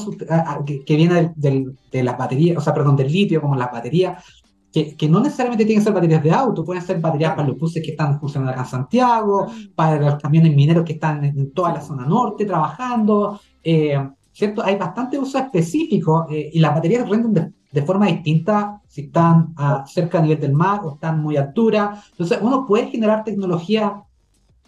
[0.65, 4.23] que, viene de las baterías, o sea, perdón, del litio, como las baterías,
[4.71, 7.57] que, que, no necesariamente tienen que ser baterías de auto, pueden ser baterías para los
[7.57, 11.73] buses que están funcionando acá en Santiago, para los camiones mineros que están en, toda
[11.73, 13.97] la zona norte trabajando, eh,
[14.33, 14.61] ¿cierto?
[14.63, 19.53] Hay bastante uso específico eh, y las baterías rinden de, forma distinta si están
[19.85, 22.01] cerca a nivel del mar o están muy a altura.
[22.11, 24.01] Entonces, uno puede generar tecnología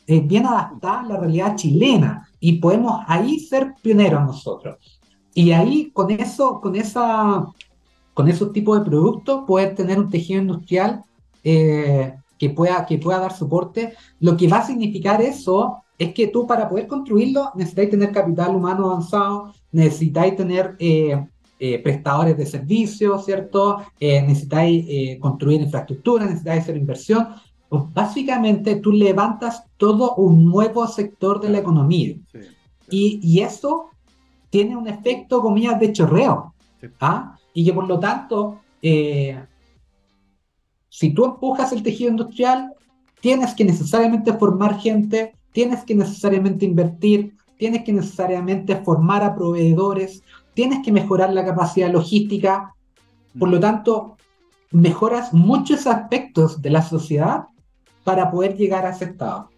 [0.06, 4.78] eh, bien adaptada a la realidad chilena y podemos ahí ser pioneros nosotros.
[5.34, 7.45] Y ahí con eso, con esa,
[8.13, 11.04] con esos tipos de productos, poder tener un tejido industrial
[11.43, 13.93] eh, que, pueda, que pueda dar soporte.
[14.19, 18.56] Lo que va a significar eso es que tú para poder construirlo necesitáis tener capital
[18.56, 21.23] humano avanzado, necesitáis tener eh,
[21.60, 23.78] eh, prestadores de servicios, ¿cierto?
[24.00, 27.28] necesitáis construir infraestructura, necesitáis hacer inversión,
[27.69, 32.15] pues básicamente tú levantas todo un nuevo sector de la economía.
[32.89, 33.89] Y, y, eso
[34.49, 36.53] tiene un efecto, comillas, de chorreo.
[37.01, 37.38] ¿ah?
[37.53, 39.43] Y que por lo tanto, eh,
[40.89, 42.73] si tú empujas el tejido industrial,
[43.19, 50.23] tienes que necesariamente formar gente, tienes que necesariamente invertir, tienes que necesariamente formar a proveedores,
[50.53, 52.73] tienes que mejorar la capacidad logística.
[53.38, 54.15] Por lo tanto,
[54.71, 57.47] mejoras muchos aspectos de la sociedad
[58.08, 59.50] para poder llegar a ese estado.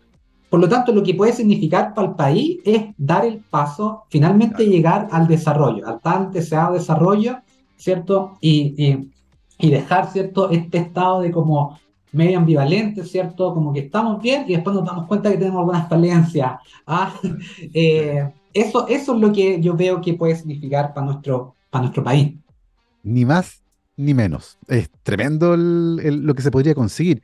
[0.50, 4.66] Por lo tanto, lo que puede significar para el país es dar el paso, finalmente
[4.66, 7.38] llegar al desarrollo, al tan deseado desarrollo,
[7.78, 8.40] ¿cierto?
[8.42, 9.12] Y,
[9.60, 10.50] y, dejar, ¿cierto?
[10.50, 11.78] Este estado de como
[12.12, 13.54] medio ambivalente, ¿cierto?
[13.54, 16.54] Como que estamos bien y después nos damos cuenta que tenemos algunas falencias.
[16.88, 17.14] ¿ah?
[17.72, 22.04] Eh, eso, eso es lo que yo veo que puede significar para nuestro, para nuestro
[22.04, 22.34] país.
[23.04, 23.62] Ni más
[23.96, 24.58] ni menos.
[24.68, 27.22] Es tremendo lo que se podría conseguir.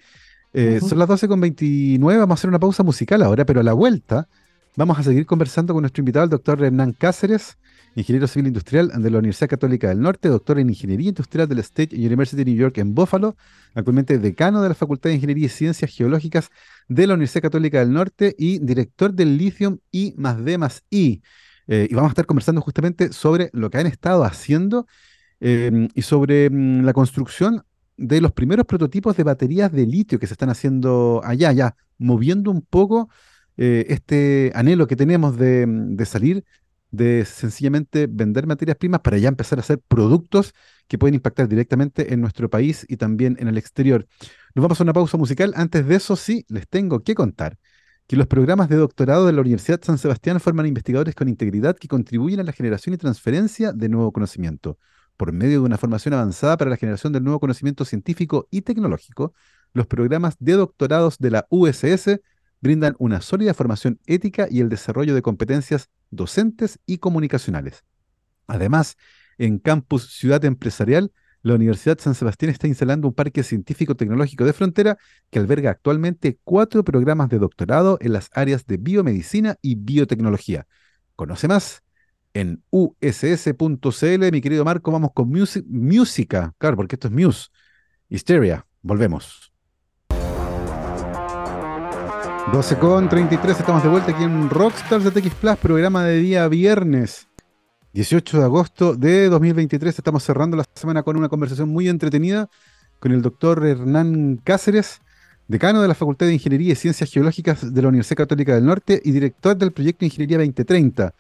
[0.58, 4.30] Eh, son las 12.29, vamos a hacer una pausa musical ahora, pero a la vuelta
[4.78, 7.58] vamos a seguir conversando con nuestro invitado, el doctor Hernán Cáceres,
[7.94, 11.62] ingeniero civil industrial de la Universidad Católica del Norte, doctor en Ingeniería Industrial de la
[11.62, 13.36] State University de New York en Buffalo,
[13.74, 16.50] actualmente decano de la Facultad de Ingeniería y Ciencias Geológicas
[16.88, 21.22] de la Universidad Católica del Norte y director del Lithium I más D más I.
[21.68, 24.88] Eh, y vamos a estar conversando justamente sobre lo que han estado haciendo
[25.41, 27.65] eh, y sobre mm, la construcción
[27.98, 32.52] de los primeros prototipos de baterías de litio que se están haciendo allá, ya moviendo
[32.52, 33.10] un poco
[33.58, 36.44] eh, este anhelo que tenemos de, de, salir,
[36.92, 40.54] de sencillamente vender materias primas para ya empezar a hacer productos
[40.88, 44.08] que pueden impactar directamente en nuestro país y también en el exterior.
[44.54, 45.54] Nos vamos a una pausa musical.
[45.56, 47.58] Antes de eso, sí, les tengo que contar
[48.08, 51.88] que los programas de doctorado de la Universidad San Sebastián forman investigadores con integridad que
[51.88, 54.78] contribuyen a la generación y transferencia de nuevo conocimiento
[55.17, 59.34] por medio de una formación avanzada para la generación del nuevo conocimiento científico y tecnológico,
[59.73, 62.19] los programas de doctorados de la USS
[62.62, 67.84] brindan una sólida formación ética y el desarrollo de competencias docentes y comunicacionales.
[68.47, 68.97] Además,
[69.38, 74.97] en Campus Ciudad Empresarial, la Universidad San Sebastián está instalando un parque científico-tecnológico de frontera
[75.30, 80.65] que alberga actualmente cuatro programas de doctorado en las áreas de biomedicina y biotecnología.
[81.15, 81.85] Conoce más
[82.36, 84.32] en uss.cl.
[84.32, 85.32] Mi querido Marco, vamos con
[85.67, 87.48] música, claro, porque esto es Muse.
[88.10, 89.52] Hysteria, volvemos.
[92.52, 96.48] 12 con 33, estamos de vuelta aquí en Rockstars de TX Plus, programa de día
[96.48, 97.28] viernes
[97.93, 99.98] 18 de agosto de 2023.
[99.98, 102.50] Estamos cerrando la semana con una conversación muy entretenida
[103.00, 105.02] con el doctor Hernán Cáceres,
[105.48, 109.02] decano de la Facultad de Ingeniería y Ciencias Geológicas de la Universidad Católica del Norte
[109.04, 111.15] y director del proyecto Ingeniería 2030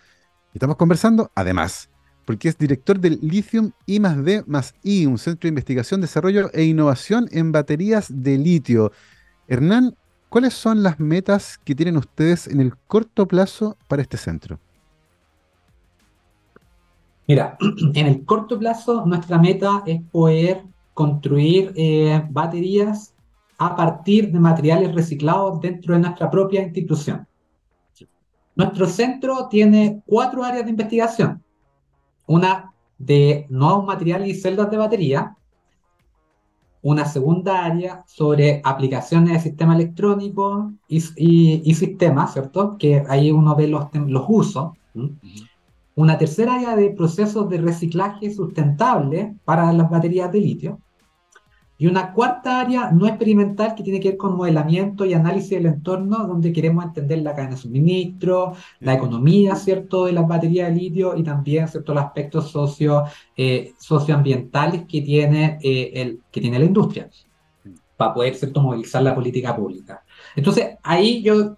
[0.55, 1.89] Estamos conversando, además,
[2.23, 6.49] porque es director del Lithium I más D más I, un centro de investigación, desarrollo
[6.53, 8.93] e innovación en baterías de litio.
[9.49, 9.97] Hernán,
[10.29, 14.57] ¿cuáles son las metas que tienen ustedes en el corto plazo para este centro?
[17.27, 17.57] Mira,
[17.93, 20.63] en el corto plazo nuestra meta es poder
[20.93, 23.13] construir eh, baterías
[23.57, 27.27] a partir de materiales reciclados dentro de nuestra propia institución.
[28.55, 31.43] Nuestro centro tiene cuatro áreas de investigación.
[32.25, 35.35] Una de nuevos materiales y celdas de batería.
[36.81, 42.77] Una segunda área sobre aplicaciones de sistema electrónico y, sistemas, ¿cierto?
[42.77, 44.71] Que ahí uno ve los, los usos.
[45.95, 50.79] Una tercera área de procesos de reciclaje sustentable para las baterías de litio.
[51.77, 55.65] Y una cuarta área no experimental que tiene que ver con modelamiento y análisis del
[55.65, 60.75] entorno, donde queremos entender la cadena de suministro, la economía, ¿cierto?, de las baterías de
[60.75, 63.03] litio y también, ¿cierto?, los aspectos socio,
[63.35, 67.09] eh, socioambientales que tiene, eh, el, que tiene la industria
[67.97, 70.03] para poder, ¿cierto?, movilizar la política pública.
[70.35, 71.57] Entonces, ahí yo,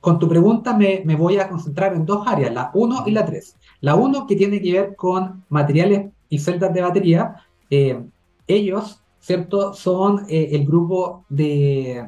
[0.00, 3.24] con tu pregunta, me, me voy a concentrar en dos áreas, la 1 y la
[3.24, 3.56] 3.
[3.80, 7.36] La 1 que tiene que ver con materiales y celdas de batería,
[7.70, 8.02] eh,
[8.48, 9.72] ellos ¿cierto?
[9.72, 12.04] Son eh, el grupo de,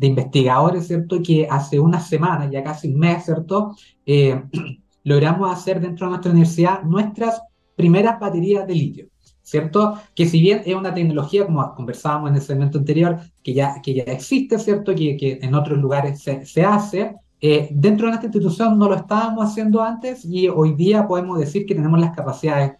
[0.00, 1.22] investigadores, ¿cierto?
[1.22, 3.76] Que hace unas semanas, ya casi un mes, ¿cierto?
[4.04, 4.42] Eh,
[5.04, 7.40] logramos hacer dentro de nuestra universidad nuestras
[7.76, 9.06] primeras baterías de litio,
[9.42, 9.94] ¿cierto?
[10.14, 13.94] Que si bien es una tecnología, como conversábamos en el segmento anterior, que ya, que
[13.94, 14.92] ya existe, ¿cierto?
[14.96, 18.96] Que, que en otros lugares se, se hace, eh, dentro de nuestra institución no lo
[18.96, 22.72] estábamos haciendo antes y hoy día podemos decir que tenemos las capacidades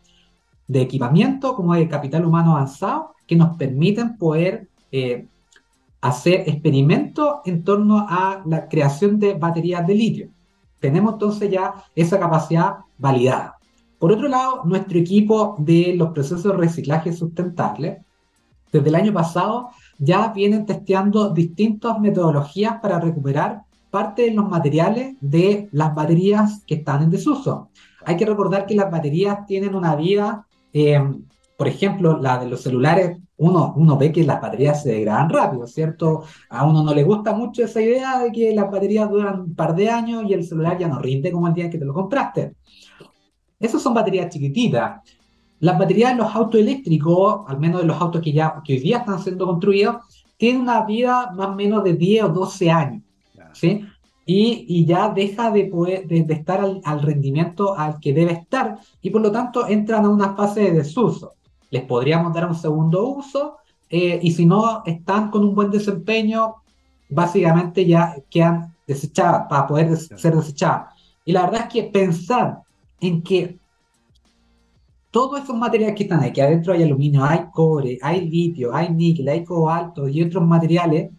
[0.66, 5.27] de equipamiento como de capital humano avanzado que nos permiten poder eh,
[6.03, 10.29] hacer experimentos en torno a la creación de baterías de litio.
[10.81, 13.57] Tenemos entonces ya esa capacidad validada.
[13.99, 18.03] Por otro lado, nuestro equipo de los procesos de reciclaje sustentable,
[18.71, 25.16] desde el año pasado ya vienen testeando distintas metodologías para recuperar parte de los materiales
[25.23, 27.71] de las baterías que están en desuso.
[28.05, 31.01] Hay que recordar que las baterías tienen una vida, eh,
[31.62, 35.64] por ejemplo, la de los celulares, uno, uno ve que las baterías se degradan rápido,
[35.68, 36.25] ¿cierto?
[36.51, 39.72] A uno no le gusta mucho esa idea de que las baterías duran un par
[39.77, 42.57] de años y el celular ya no rinde como el día que te lo compraste.
[43.61, 45.03] Esas son baterías chiquititas.
[45.61, 48.81] Las baterías de los autos eléctricos, al menos de los autos que, ya, que hoy
[48.81, 49.98] día están siendo construidos,
[50.37, 53.05] tienen una vida más o menos de 10 o 12 años.
[53.53, 53.85] ¿sí?
[54.27, 58.81] Y, y, ya deja de, poder, de, estar al, al, rendimiento al que debe estar
[59.01, 61.35] y por lo tanto entran a una fase de desuso.
[61.72, 63.56] Les podríamos dar un segundo uso
[63.88, 66.56] eh, y si no están con un buen desempeño,
[67.08, 70.94] básicamente ya quedan desechadas para poder ser desechadas.
[71.24, 72.58] Y la verdad es que pensar
[73.00, 73.58] en que
[75.11, 78.90] todos esos materiales que están ahí, que adentro hay aluminio, hay cobre, hay litio, hay
[78.90, 81.11] níquel, hay cobalto y otros materiales,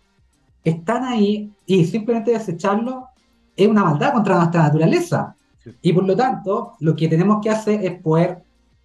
[0.64, 3.06] están ahí y simplemente desecharlos
[3.56, 5.36] es una maldad contra nuestra naturaleza.
[5.82, 8.44] Y por lo tanto, lo que tenemos que hacer es poder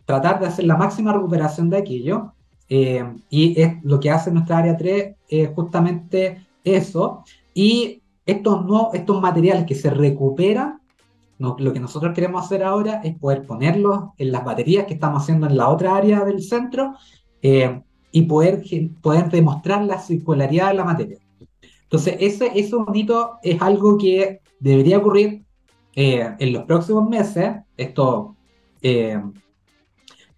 [0.09, 2.33] tratar de hacer la máxima recuperación de aquello.
[2.71, 7.25] Eh, y es lo que hace nuestra área 3 es justamente eso.
[7.53, 10.81] Y estos, no, estos materiales que se recuperan
[11.38, 15.47] lo que nosotros queremos hacer ahora es poder ponerlos en las baterías que estamos haciendo
[15.47, 16.94] en la otra área del centro
[17.42, 18.62] eh, y poder,
[19.01, 21.18] poder demostrar la circularidad de la materia.
[21.83, 25.44] Entonces, ese, ese bonito es algo que debería ocurrir
[25.94, 27.53] eh, en los próximos meses.
[27.77, 28.35] Esto
[28.83, 29.23] eh,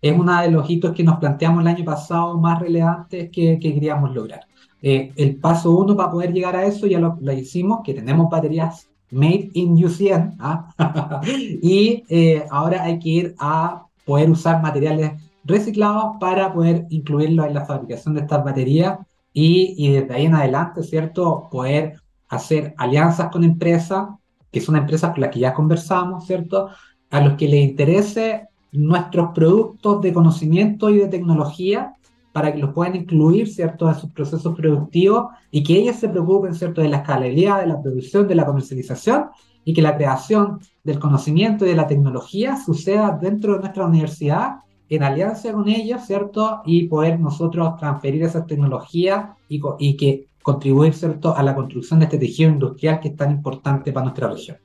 [0.00, 3.74] es uno de los hitos que nos planteamos el año pasado más relevantes que, que
[3.74, 4.46] queríamos lograr.
[4.82, 8.90] el paso uno para poder llegar a eso ya lo, lo hicimos, que tenemos baterías
[9.10, 10.36] Made in UCN.
[10.38, 10.70] ¿ah?
[11.62, 15.12] y eh, ahora hay que ir a poder usar materiales
[15.44, 18.98] reciclados para poder incluirlos en la fabricación de estas baterías
[19.32, 21.48] y, y, desde ahí en adelante, ¿cierto?
[21.50, 24.08] Poder hacer alianzas con empresas,
[24.50, 26.68] que son empresas con las que ya conversamos, ¿cierto?
[27.10, 31.94] A los que les interese nuestros productos de conocimiento y de tecnología
[32.32, 36.54] para que los puedan incluir, ¿cierto?, en sus procesos productivos y que ellas se preocupen,
[36.54, 39.26] ¿cierto?, de la escalabilidad, de la producción, de la comercialización
[39.64, 44.60] y que la creación del conocimiento y de la tecnología suceda dentro de nuestra universidad
[44.88, 46.62] en alianza con ellos, ¿cierto?
[46.64, 52.06] Y poder nosotros transferir esa tecnología y, y que contribuir, ¿cierto?, a la construcción de
[52.06, 54.56] este tejido industrial que es tan importante para nuestra región.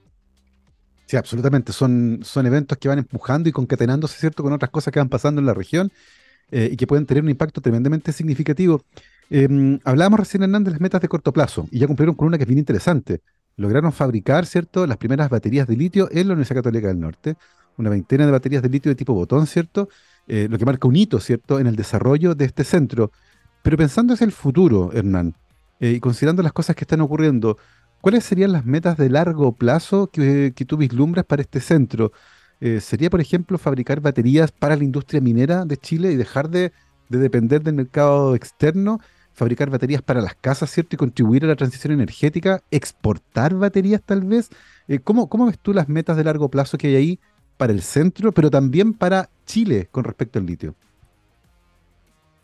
[1.07, 1.71] Sí, absolutamente.
[1.71, 5.39] Son, son eventos que van empujando y concatenándose, ¿cierto?, con otras cosas que van pasando
[5.39, 5.91] en la región
[6.51, 8.81] eh, y que pueden tener un impacto tremendamente significativo.
[9.29, 12.37] Eh, hablábamos recién, Hernández, de las metas de corto plazo y ya cumplieron con una
[12.37, 13.21] que es bien interesante.
[13.57, 17.37] Lograron fabricar, ¿cierto?, las primeras baterías de litio en la Universidad Católica del Norte,
[17.77, 19.89] una veintena de baterías de litio de tipo botón, ¿cierto?
[20.27, 23.11] Eh, lo que marca un hito, ¿cierto?, en el desarrollo de este centro.
[23.61, 25.35] Pero pensando hacia el futuro, Hernán,
[25.79, 27.57] eh, y considerando las cosas que están ocurriendo,
[28.05, 32.11] ¿cuáles serían las metas de largo plazo que, tú vislumbras para este centro?
[32.61, 36.71] Eh, sería, por ejemplo, fabricar baterías para la industria minera de Chile y dejar de,
[37.09, 38.99] depender del mercado externo,
[39.33, 40.95] fabricar baterías para las casas, ¿cierto?
[40.95, 44.51] Y contribuir a la transición energética, exportar baterías tal vez.
[44.87, 47.19] Eh, ¿cómo, ¿Cómo ves tú las metas de largo plazo que hay ahí
[47.57, 50.75] para el centro, pero también para Chile con respecto al litio?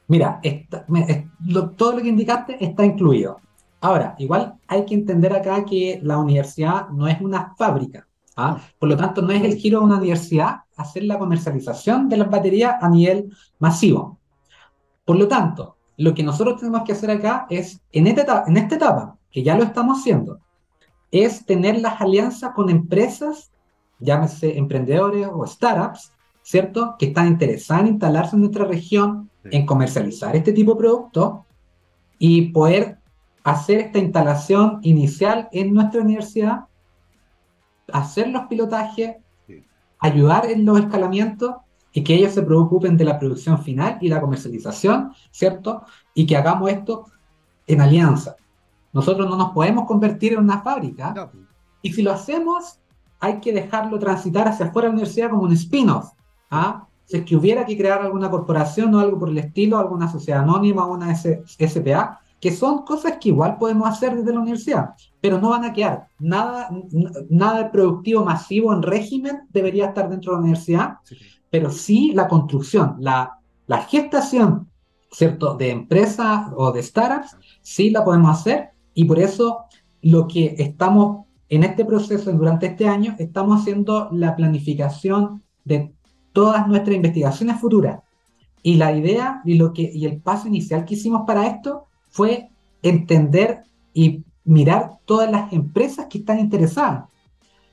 [0.07, 0.41] Mira,
[1.77, 3.39] todo lo que indicaste está incluido.
[3.81, 8.07] Ahora, igual hay que entender acá que la universidad no es una fábrica.
[8.37, 8.61] ¿ah?
[8.77, 12.29] Por lo tanto, no es el giro de una universidad hacer la comercialización de las
[12.29, 14.19] baterías a nivel masivo.
[15.03, 18.57] Por lo tanto, lo que nosotros tenemos que hacer acá es, en esta etapa, en
[18.57, 20.39] esta etapa que ya lo estamos haciendo,
[21.09, 23.51] es tener las alianzas con empresas,
[23.99, 26.13] llámese emprendedores o startups,
[26.43, 26.95] ¿cierto?
[26.99, 31.39] Que están interesadas en instalarse en nuestra región, en comercializar este tipo de productos
[32.19, 33.00] y poder
[33.43, 36.65] hacer esta instalación inicial en nuestra universidad
[37.91, 39.17] hacer los pilotajes,
[39.99, 41.55] ayudar en los escalamientos
[41.93, 45.83] y que ellos se preocupen de la producción final y la comercialización, ¿cierto?
[46.13, 47.05] Y que hagamos esto
[47.67, 48.35] en alianza.
[48.93, 51.31] Nosotros no nos podemos convertir en una fábrica
[51.81, 52.79] y si lo hacemos
[53.19, 56.11] hay que dejarlo transitar hacia afuera de la universidad como un spin-off.
[56.49, 56.87] ¿ah?
[57.05, 60.41] Si es que hubiera que crear alguna corporación o algo por el estilo, alguna sociedad
[60.41, 64.89] anónima o una SPA, que son cosas que igual podemos hacer desde la universidad,
[65.21, 66.07] pero no van a quedar.
[66.17, 66.69] Nada,
[67.29, 70.93] nada de productivo masivo en régimen debería estar dentro de la universidad,
[71.51, 74.67] pero sí la construcción, la, la gestación,
[75.11, 79.65] ¿cierto?, de empresas o de startups, sí la podemos hacer y por eso
[80.01, 85.93] lo que estamos en este proceso durante este año, estamos haciendo la planificación de
[86.33, 87.99] todas nuestras investigaciones futuras.
[88.63, 92.49] Y la idea y, lo que, y el paso inicial que hicimos para esto fue
[92.83, 97.09] entender y mirar todas las empresas que están interesadas,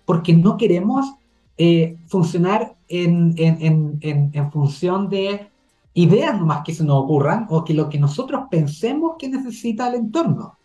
[0.05, 1.14] porque no queremos
[1.57, 5.51] eh, funcionar en, función de
[5.95, 9.97] ideas nomás que se nos ocurran o que lo que nosotros pensemos que necesita el
[9.97, 10.57] entorno.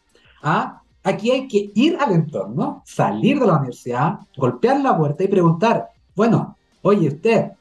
[0.44, 0.82] ¿Ah?
[1.04, 5.90] Aquí hay que ir al entorno, salir de la universidad, golpear la puerta y preguntar,
[6.16, 7.52] bueno, oye usted,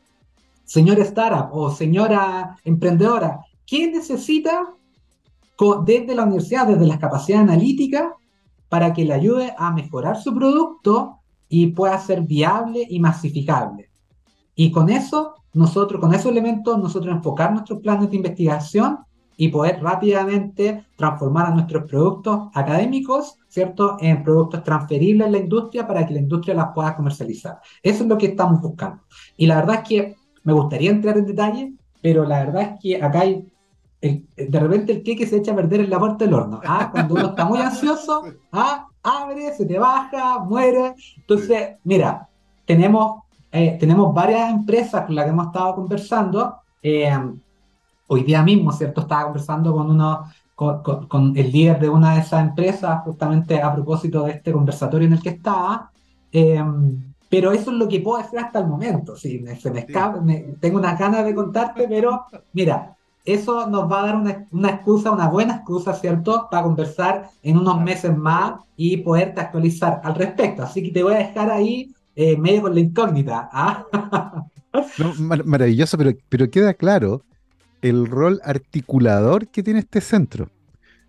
[0.65, 4.75] señor startup o señora emprendedora, ¿qué necesita
[5.85, 8.13] desde la universidad, desde las capacidades analíticas,
[8.69, 13.91] para que le ayude a mejorar su producto y pueda ser viable y masificable.
[14.55, 18.99] Y con eso, nosotros, con esos elementos, nosotros enfocar nuestros planes de investigación
[19.37, 25.87] y poder rápidamente transformar a nuestros productos académicos, ¿cierto?, en productos transferibles en la industria
[25.87, 27.59] para que la industria las pueda comercializar.
[27.83, 29.03] Eso es lo que estamos buscando.
[29.37, 33.03] Y la verdad es que me gustaría entrar en detalle, pero la verdad es que
[33.03, 33.47] acá hay
[34.03, 36.61] de repente el queque se echa a perder en la puerta del horno.
[36.67, 36.89] ¿ah?
[36.91, 38.89] Cuando uno está muy ansioso, ¿ah?
[39.03, 40.95] abre, se te baja, muere.
[41.17, 42.29] Entonces, mira,
[42.67, 43.23] tenemos,
[43.53, 46.57] eh, tenemos varias empresas con las que hemos estado conversando.
[46.83, 47.17] Eh,
[48.09, 49.03] hoy día mismo, ¿cierto?
[49.03, 50.25] Estaba conversando con uno,
[50.57, 55.15] con, el líder de una de esas empresas, justamente a propósito de este conversatorio en
[55.15, 55.91] el que estaba.
[56.33, 56.63] Eh,
[57.31, 59.17] pero eso es lo que puedo decir hasta el momento.
[59.17, 60.21] Sí, se me escapa,
[60.61, 62.95] tengo unas ganas de contarte, pero mira,
[63.25, 67.57] eso nos va a dar una, una, excusa, una buena excusa, ¿cierto?, para conversar en
[67.57, 70.63] unos meses más y poderte actualizar al respecto.
[70.63, 73.49] Así que te voy a dejar ahí eh, medio con la incógnita.
[73.53, 73.87] ¿ah?
[75.45, 77.23] maravilloso, pero, pero queda claro
[77.81, 80.49] el rol articulador que tiene este centro,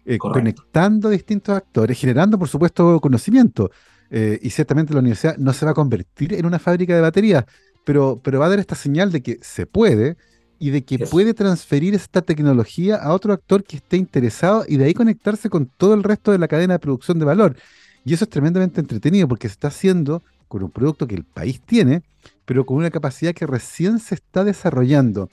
[0.05, 3.71] eh, conectando distintos actores, generando, por supuesto, conocimiento.
[4.09, 7.45] Eh, y ciertamente la universidad no se va a convertir en una fábrica de baterías,
[7.83, 10.17] pero, pero va a dar esta señal de que se puede
[10.63, 14.85] y de que puede transferir esta tecnología a otro actor que esté interesado y de
[14.85, 17.57] ahí conectarse con todo el resto de la cadena de producción de valor.
[18.05, 21.59] Y eso es tremendamente entretenido porque se está haciendo con un producto que el país
[21.59, 22.01] tiene,
[22.45, 25.29] pero con una capacidad que recién se está desarrollando.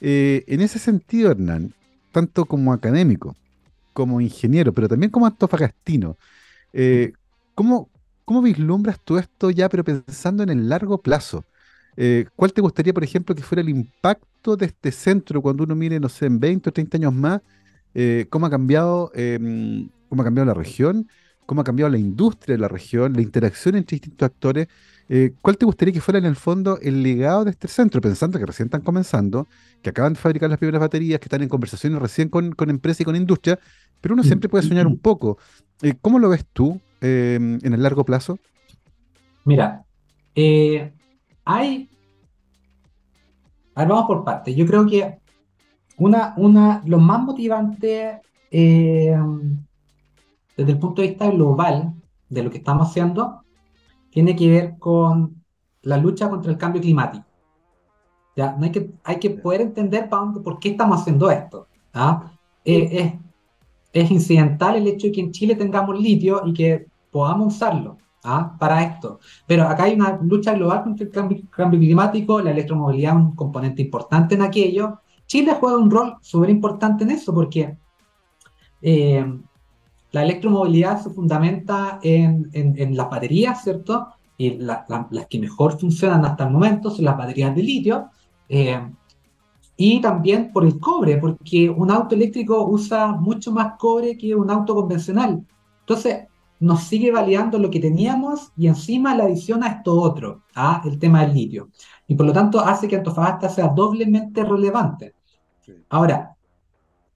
[0.00, 1.74] Eh, en ese sentido, Hernán,
[2.12, 3.34] tanto como académico,
[3.92, 6.16] como ingeniero, pero también como antofagastino,
[6.72, 7.10] eh,
[7.56, 7.88] ¿cómo,
[8.24, 11.44] ¿cómo vislumbras tú esto ya, pero pensando en el largo plazo?
[11.96, 15.74] Eh, ¿Cuál te gustaría, por ejemplo, que fuera el impacto de este centro cuando uno
[15.74, 17.40] mire, no sé, en 20 o 30 años más,
[17.94, 21.08] eh, cómo, ha cambiado, em, cómo ha cambiado la región,
[21.46, 24.68] cómo ha cambiado la industria de la región, la interacción entre distintos actores?
[25.08, 28.38] Eh, ¿Cuál te gustaría que fuera en el fondo el legado de este centro, pensando
[28.38, 29.48] que recién están comenzando,
[29.82, 33.00] que acaban de fabricar las primeras baterías, que están en conversaciones recién con, con empresas
[33.00, 33.58] y con industria,
[34.00, 35.38] pero uno siempre puede soñar un poco.
[36.00, 38.38] ¿Cómo lo ves tú em, en el largo plazo?
[39.44, 39.84] Mira,
[41.44, 41.88] hay...
[43.74, 44.54] A ver, vamos por partes.
[44.54, 45.18] Yo creo que
[45.98, 48.20] una, una, lo más motivante
[48.50, 49.16] eh,
[50.56, 51.94] desde el punto de vista global
[52.28, 53.42] de lo que estamos haciendo
[54.10, 55.42] tiene que ver con
[55.82, 57.26] la lucha contra el cambio climático.
[58.36, 58.52] ¿ya?
[58.52, 61.68] No hay, que, hay que poder entender para por qué estamos haciendo esto.
[61.94, 62.32] ¿ah?
[62.64, 63.20] Eh,
[63.92, 67.98] es, es incidental el hecho de que en Chile tengamos litio y que podamos usarlo.
[68.24, 68.56] ¿Ah?
[68.58, 69.20] para esto.
[69.46, 73.82] Pero acá hay una lucha global contra el cambio, climático, la electromovilidad es un componente
[73.82, 75.00] importante en aquello.
[75.26, 77.76] Chile juega un rol súper importante en eso porque
[78.82, 79.24] eh,
[80.12, 84.08] la electromovilidad se fundamenta en, en, las baterías, ¿cierto?
[84.36, 84.86] Y las
[85.28, 88.10] que mejor funcionan hasta el momento son las baterías de litio.
[88.48, 88.80] Eh,
[89.76, 94.50] y también por el cobre, porque un auto eléctrico usa mucho más cobre que un
[94.50, 95.42] auto convencional.
[95.80, 96.26] Entonces,
[96.60, 100.98] nos sigue validando lo que teníamos y encima la adición a esto otro, a el
[100.98, 101.70] tema del litio.
[102.06, 105.14] Y por lo tanto hace que Antofagasta sea doblemente relevante.
[105.88, 106.36] Ahora,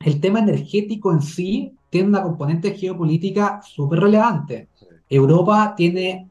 [0.01, 4.69] el tema energético en sí tiene una componente geopolítica súper relevante.
[5.09, 6.31] Europa tiene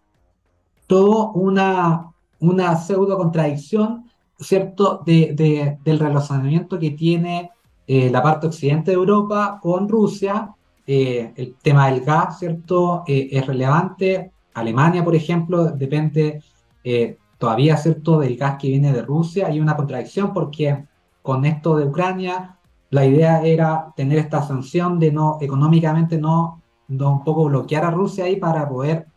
[0.87, 4.09] toda una, una pseudo contradicción,
[4.39, 7.51] ¿cierto?, de, del relacionamiento que tiene
[7.85, 10.53] eh, la parte occidente de Europa con Rusia
[10.85, 13.03] eh, el tema del gas, ¿cierto?
[13.07, 14.31] Eh, es relevante.
[14.53, 16.41] Alemania, por ejemplo, depende
[16.83, 19.47] eh, todavía, ¿cierto?, del gas que viene de Rusia.
[19.47, 20.85] Hay una contradicción porque
[21.21, 22.57] con esto de Ucrania,
[22.89, 27.91] la idea era tener esta sanción de no, económicamente no, no un poco bloquear a
[27.91, 29.07] Rusia ahí para poder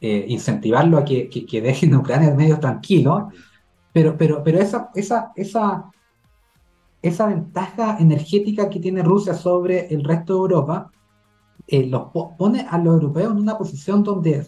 [0.00, 3.30] incentivarlo a que, que, que dejen a Ucrania en medio tranquilo.
[3.92, 5.90] Pero, pero, pero esa, esa, esa
[7.04, 10.90] esa ventaja energética que tiene Rusia sobre el resto de Europa
[11.66, 14.46] eh, los pone a los europeos en una posición donde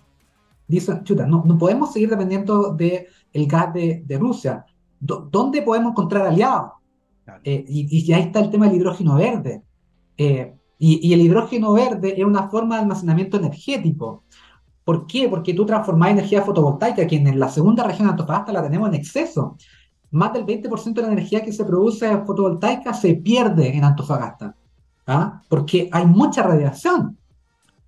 [0.67, 4.65] dicen, chuta, no, no podemos seguir dependiendo del el gas de, de Rusia.
[4.99, 6.73] ¿Dónde podemos encontrar aliados?
[7.45, 9.63] Eh, y, y, ahí está el tema del hidrógeno verde.
[10.17, 14.25] Eh, y, y, el hidrógeno verde es una forma de almacenamiento energético.
[14.83, 15.29] ¿Por qué?
[15.29, 18.95] Porque tú transformas energía fotovoltaica, que en la segunda región de Antofagasta la tenemos en
[18.95, 19.57] exceso.
[20.11, 24.55] Más del 20% de la energía que se produce fotovoltaica se pierde en Antofagasta.
[25.07, 25.43] ¿ah?
[25.49, 27.17] Porque hay mucha radiación.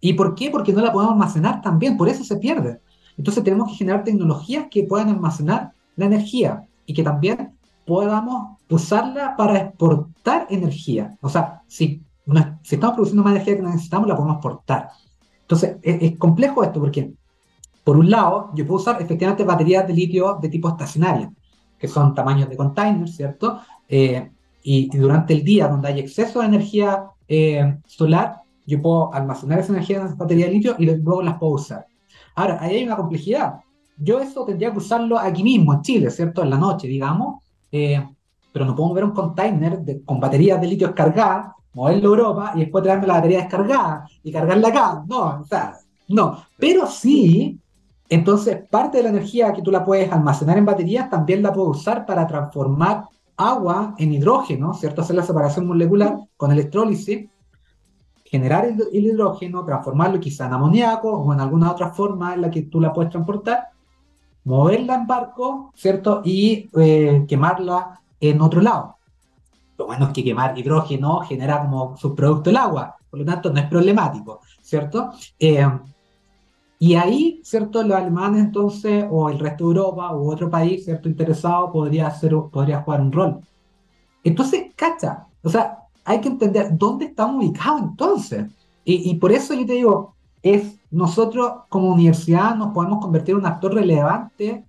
[0.01, 0.51] ¿Y por qué?
[0.51, 2.81] Porque no la podemos almacenar también, por eso se pierde.
[3.17, 7.53] Entonces tenemos que generar tecnologías que puedan almacenar la energía y que también
[7.85, 11.17] podamos usarla para exportar energía.
[11.21, 12.03] O sea, si,
[12.63, 14.91] si estamos produciendo más energía que necesitamos, la podemos exportar.
[15.41, 17.13] Entonces, es, complejo esto porque,
[17.83, 21.33] por un lado, yo puedo usar efectivamente baterías de litio de tipo estacionaria,
[21.79, 23.61] que son tamaños de container, ¿cierto?
[23.89, 24.31] Eh,
[24.63, 29.73] y, durante el día, donde hay exceso de energía eh, solar, yo puedo almacenar esa
[29.73, 31.87] energía en esa batería de litio y luego las puedo usar.
[32.35, 33.61] Ahora, ahí hay una complejidad.
[33.97, 36.43] Yo eso tendría que usarlo aquí mismo, en Chile, ¿cierto?
[36.43, 37.43] En la noche, digamos.
[37.73, 38.05] Eh,
[38.53, 42.61] pero no puedo ver un container con baterías de litio descargadas, moverlo a Europa y
[42.61, 45.05] después traerme la batería descargada y cargarla acá.
[45.07, 45.75] No, o sea,
[46.09, 46.43] no.
[46.59, 47.59] Pero sí,
[48.09, 51.69] entonces parte de la energía que tú la puedes almacenar en baterías también la puedo
[51.69, 53.05] usar para transformar
[53.37, 55.03] agua en hidrógeno, ¿cierto?
[55.03, 57.29] Hacer la separación molecular con electrólisis
[58.31, 62.63] generar el, hidrógeno, transformarlo quizá en amoníaco o en alguna otra forma en la que
[62.63, 63.69] tú la puedes transportar,
[64.45, 66.21] moverla en barco, ¿cierto?
[66.25, 68.97] Y eh, quemarla en otro lado.
[69.79, 73.61] Lo bueno es que quemar hidrógeno genera como subproducto el agua, por lo tanto no
[73.61, 75.11] es problemático, ¿cierto?
[75.39, 75.67] Eh,
[76.79, 77.83] y ahí, ¿cierto?
[77.83, 81.09] Los alemanes entonces, o el resto de Europa, u otro país, ¿cierto?
[81.09, 83.41] Interesado, podría, hacer, podría jugar un rol.
[84.23, 88.47] Entonces, cacha, o sea, hay que entender dónde estamos ubicados entonces.
[88.85, 93.47] Y, por eso yo te digo, es nosotros como universidad nos podemos convertir en un
[93.47, 94.65] actor relevante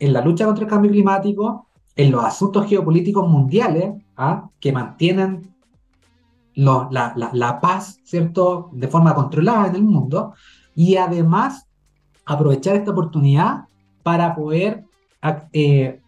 [0.00, 4.48] en la lucha contra el cambio climático, en los asuntos geopolíticos mundiales ¿ah?
[4.58, 5.54] que mantienen
[6.54, 10.34] la, la, paz, ¿cierto?, de forma controlada en el mundo,
[10.74, 11.66] y además
[12.24, 13.64] aprovechar esta oportunidad
[14.02, 14.84] para poder
[15.52, 16.00] eh,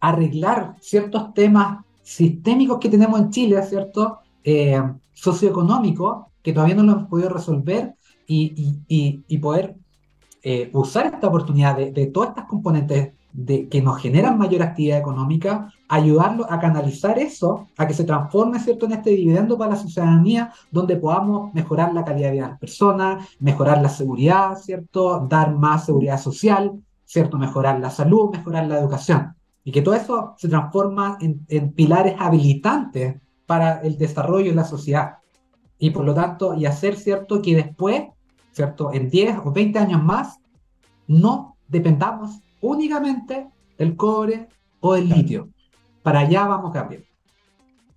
[0.00, 4.18] arreglar ciertos temas sistémicos que tenemos en Chile, ¿cierto?
[4.42, 4.82] Eh,
[5.12, 7.94] socioeconómicos, que todavía no lo hemos podido resolver
[8.26, 9.76] y, poder
[10.42, 14.98] eh, usar esta oportunidad de, de, todas estas componentes de, que nos generan mayor actividad
[14.98, 19.76] económica, ayudarlo a canalizar eso, a que se transforme, ¿cierto?, en este dividendo para la
[19.76, 25.26] ciudadanía, donde podamos mejorar la calidad de vida de las personas, mejorar la seguridad, ¿cierto?,
[25.28, 26.72] dar más seguridad social,
[27.04, 29.34] ¿cierto?, mejorar la salud, mejorar la educación.
[29.64, 33.16] Y que todo eso se transforma en, pilares habilitantes
[33.46, 35.18] para el desarrollo de la sociedad.
[35.78, 38.04] Y por lo tanto, y hacer cierto que después,
[38.52, 40.38] cierto, en 10 o 20 años más,
[41.06, 43.48] no dependamos únicamente
[43.78, 44.48] del cobre
[44.80, 45.48] o del litio.
[46.02, 47.02] Para allá vamos cambiar.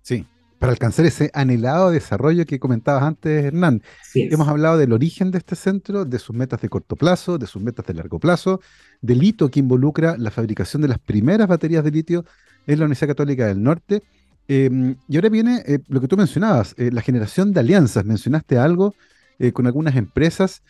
[0.02, 0.26] Sí,
[0.58, 3.82] para alcanzar ese anhelado desarrollo que comentabas antes, Hernán.
[4.14, 7.60] Hemos hablado del origen de este centro, de sus metas de corto plazo, de sus
[7.62, 8.60] metas de largo plazo,
[9.02, 12.24] del hito que involucra la fabricación de las primeras baterías de litio
[12.66, 14.02] en la Universidad Católica del Norte.
[14.48, 18.04] Em, y ahora viene eh, lo que tú mencionabas, eh, la generación de alianzas.
[18.04, 18.94] Mencionaste algo
[19.38, 20.62] eh, con algunas empresas.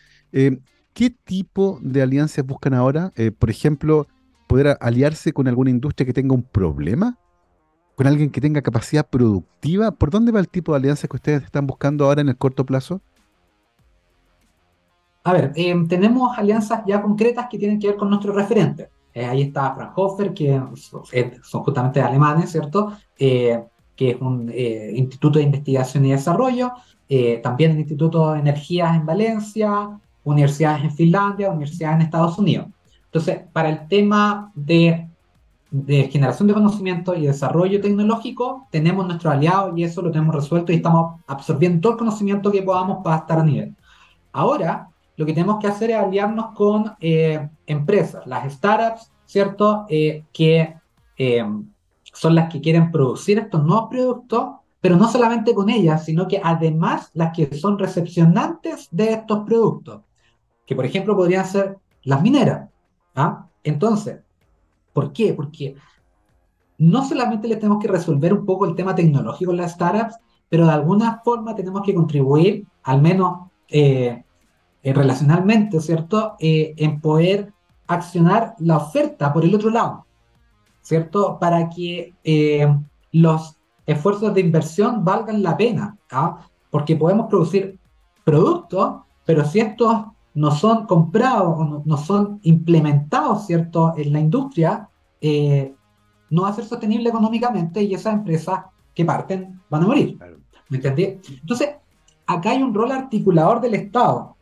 [0.95, 3.13] ¿Qué tipo de alianzas buscan ahora?
[3.37, 4.07] por ejemplo,
[4.47, 7.19] poder aliarse con alguna industria que tenga un problema
[7.95, 9.91] con alguien que tenga capacidad productiva?
[9.91, 12.65] ¿Por dónde va el tipo de alianzas que ustedes están buscando ahora en el corto
[12.65, 13.01] plazo?
[15.23, 18.89] A ver, em, tenemos alianzas ya concretas que tienen que ver con nuestros referentes.
[19.13, 20.61] Eh, ahí está Fraunhofer, que
[21.41, 22.91] son justamente alemanes, ¿cierto?
[23.17, 23.63] Eh,
[23.95, 26.73] que es un eh, instituto de investigación y desarrollo.
[27.43, 32.67] también el Instituto de Energías en Valencia, universidades en Finlandia, universidades en Estados Unidos.
[33.05, 35.07] Entonces, para el tema de
[35.83, 40.71] de generación de conocimiento y desarrollo tecnológico, tenemos nuestros aliados y eso lo tenemos resuelto
[40.71, 43.75] y estamos absorbiendo todo el conocimiento que podamos para estar a nivel.
[44.31, 49.85] Ahora, lo que tenemos que hacer es aliarnos con eh, empresas, las startups, ¿cierto?
[49.89, 50.75] Eh, que
[51.17, 51.45] eh,
[52.13, 56.39] son las que quieren producir estos nuevos productos, pero no solamente con ellas, sino que
[56.41, 60.01] además las que son recepcionantes de estos productos,
[60.65, 62.69] que por ejemplo podrían ser las mineras.
[63.15, 63.47] ¿ah?
[63.63, 64.19] Entonces,
[64.95, 65.33] ¿Por qué?
[65.33, 65.75] Porque
[66.77, 70.15] no solamente le tenemos que resolver un poco el tema tecnológico en las startups,
[70.47, 74.23] pero de alguna forma tenemos que contribuir, al menos eh,
[74.81, 77.51] eh, relacionalmente, ¿cierto?, eh, en poder
[77.87, 80.05] accionar la oferta por el otro lado,
[80.79, 82.13] ¿cierto?, para que
[83.11, 86.39] los esfuerzos de inversión valgan la pena, ¿ah?
[86.71, 87.77] porque podemos producir
[88.23, 90.05] productos, pero si estos
[90.35, 94.89] no son comprados o no, son implementados, ¿cierto?, en la industria,
[95.21, 95.73] eh,
[96.29, 100.19] no va a ser sostenible económicamente y esas empresas que parten van a morir.
[100.69, 101.19] ¿Me entendí?
[101.41, 101.69] Entonces,
[102.27, 104.35] acá hay un rol articulador del Estado.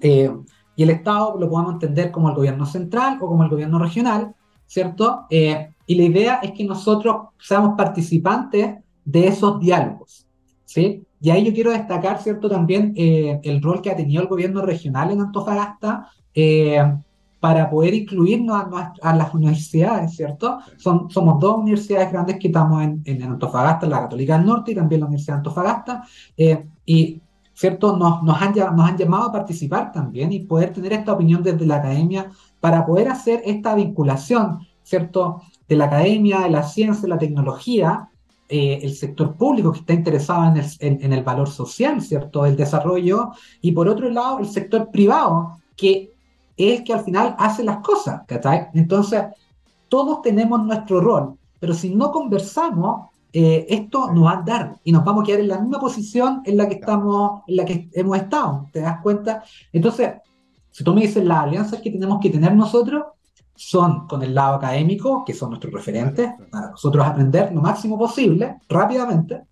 [0.00, 0.30] Eh,
[0.76, 4.34] y el Estado lo podemos entender como el gobierno central o como el gobierno regional,
[4.66, 5.26] ¿cierto?
[5.30, 10.27] Eh, y la idea es que nosotros seamos participantes de esos diálogos,
[10.68, 11.02] ¿sí?
[11.20, 12.48] Y ahí yo quiero destacar, ¿cierto?
[12.48, 16.78] También eh, el rol que ha tenido el gobierno regional en Antofagasta eh,
[17.40, 18.62] para poder incluirnos
[19.00, 20.58] a, las universidades, ¿cierto?
[20.76, 24.74] Son, somos dos universidades grandes que estamos en, en, Antofagasta, la Católica del Norte y
[24.74, 26.02] también la Universidad de Antofagasta,
[26.84, 27.22] y
[27.54, 27.96] ¿cierto?
[27.96, 31.64] Nos, nos, han, nos han llamado a participar también y poder tener esta opinión desde
[31.64, 35.42] la academia para poder hacer esta vinculación, ¿cierto?
[35.66, 38.07] De la academia, de la ciencia, de la tecnología,
[38.48, 40.66] eh, el sector público que está interesado en el,
[41.04, 42.46] en, el, valor social, ¿cierto?
[42.46, 46.12] El desarrollo, y por otro lado, el sector privado, que
[46.56, 48.68] es el que al final hace las cosas, ¿cachai?
[48.74, 49.22] Entonces,
[49.88, 54.92] todos tenemos nuestro rol, pero si no conversamos, eh, esto no va a dar y
[54.92, 57.88] nos vamos a quedar en la misma posición en la que estamos, en la que
[57.92, 59.44] hemos estado, ¿te das cuenta?
[59.72, 60.14] Entonces,
[60.70, 63.04] si tú me dices las alianzas que tenemos que tener nosotros,
[63.58, 68.58] son con el lado académico, que son nuestros referentes, para nosotros aprender lo máximo posible,
[68.68, 69.42] rápidamente,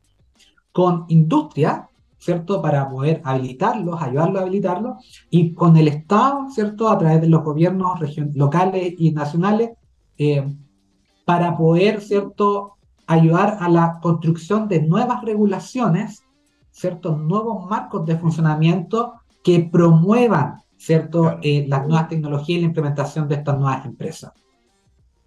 [0.70, 2.62] con industria, ¿cierto?
[2.62, 6.88] Para poder habilitarlos, ayudarlos a habilitarlos, y con el Estado, ¿cierto?
[6.88, 7.98] A través de los gobiernos
[8.34, 9.70] locales y nacionales,
[10.16, 10.54] eh,
[11.24, 12.76] para poder, ¿cierto?
[13.07, 16.24] ayudar a la construcción de nuevas regulaciones,
[16.70, 17.16] ¿cierto?
[17.16, 21.39] Nuevos marcos de funcionamiento que promuevan, ¿cierto?
[21.43, 24.33] Eh, las nuevas tecnologías y la implementación de estas nuevas empresas.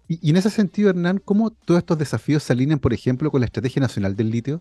[0.08, 3.46] Y, en ese sentido, Hernán, ¿cómo todos estos desafíos se alinean, por ejemplo, con la
[3.46, 4.60] Estrategia Nacional del Litio?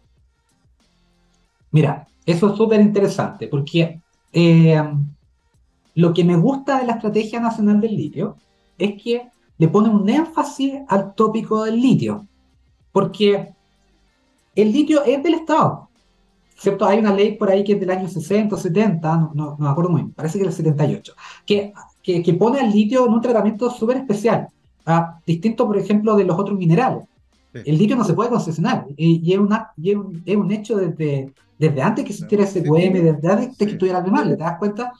[1.71, 3.99] Mira, eso es súper interesante porque
[4.31, 4.83] eh,
[5.95, 8.37] lo que me gusta de la Estrategia Nacional del Litio
[8.77, 9.29] es que
[9.59, 12.25] le pone un énfasis al tópico del litio.
[12.91, 13.53] Porque
[14.55, 15.88] el litio es del Estado,
[16.59, 16.85] ¿cierto?
[16.85, 19.69] Hay una ley por ahí que es del año 60 o 70, no, no, me
[19.69, 21.13] acuerdo muy bien, parece que es el 78,
[21.45, 24.47] que, que, que pone al litio en un tratamiento súper especial,
[24.85, 27.05] ah, distinto, por ejemplo, de los otros minerales.
[27.51, 31.33] El litio no se puede concesionar y, es, una, es, un, es, un, hecho desde,
[31.57, 34.93] desde antes que existiera SQM, desde antes que estuviera mal, ¿te das cuenta?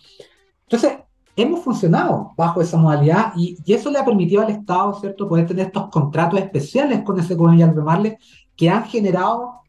[0.64, 0.98] Entonces,
[1.36, 5.68] hemos funcionado bajo esa modalidad y, eso le ha permitido al Estado, ¿cierto?, poder tener
[5.68, 8.18] estos contratos especiales con ese y Albemarle
[8.56, 9.60] que han generado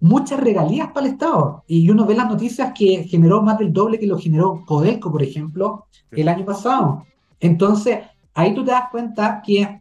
[0.00, 1.64] muchas regalías para el Estado.
[1.66, 5.22] Y uno ve las noticias que generó más del doble que lo generó Codelco, por
[5.22, 7.04] ejemplo, el año pasado.
[7.40, 7.98] Entonces,
[8.34, 9.80] ahí tú te das cuenta que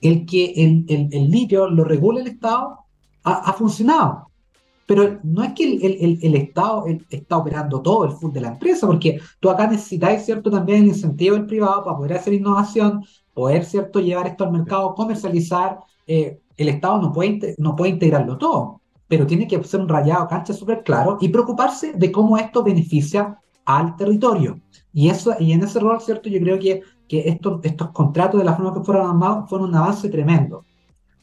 [0.00, 2.78] el que el, el, litio lo regula el Estado
[3.24, 4.28] ha funcionado.
[4.88, 8.86] Pero no es que el, el, Estado está operando todo el full de la empresa,
[8.86, 13.04] porque tú acá necesitáis, ¿cierto?, también el incentivo del privado para poder hacer innovación,
[13.34, 15.80] poder, ¿cierto?, llevar esto al mercado, comercializar.
[16.06, 20.28] Eh, el Estado no puede, no puede integrarlo todo, pero tiene que ser un rayado
[20.28, 24.60] cancha súper claro y preocuparse de cómo esto beneficia al territorio.
[24.92, 28.44] Y, eso, y en ese rol, ¿cierto?, yo creo que, que estos, estos contratos de
[28.44, 30.64] la forma que fueron armados fueron un avance tremendo.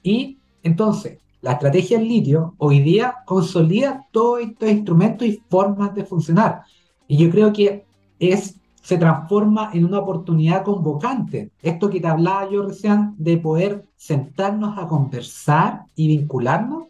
[0.03, 6.03] Y entonces, la estrategia en litio hoy día consolida todos estos instrumentos y formas de
[6.03, 6.63] funcionar.
[7.07, 7.85] Y yo creo que
[8.17, 11.51] es, se transforma en una oportunidad convocante.
[11.61, 16.85] Esto que te hablaba yo recién de poder sentarnos a conversar y vincularnos.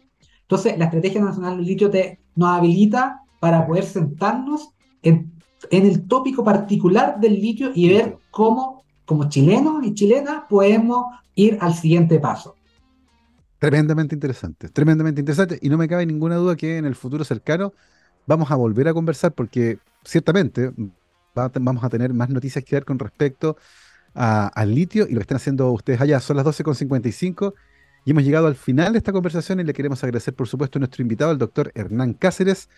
[0.46, 4.70] Entonces, la Estrategia Nacional del Litio te, nos habilita para poder sentarnos
[5.02, 5.32] en,
[5.70, 11.58] en el tópico particular del litio y ver cómo, como chilenos y chilenas, podemos ir
[11.60, 12.54] al siguiente paso.
[13.58, 15.58] Tremendamente interesante, tremendamente interesante.
[15.62, 17.72] Y no me cabe ninguna duda que en el futuro cercano
[18.26, 20.72] vamos a volver a conversar porque ciertamente
[21.34, 23.56] vamos a tener más noticias que dar con respecto
[24.14, 26.20] al litio y lo que están haciendo ustedes allá.
[26.20, 27.54] Son las 12.55
[28.06, 30.80] y hemos llegado al final de esta conversación y le queremos agradecer, por supuesto, a
[30.80, 32.68] nuestro invitado, el doctor Hernán Cáceres,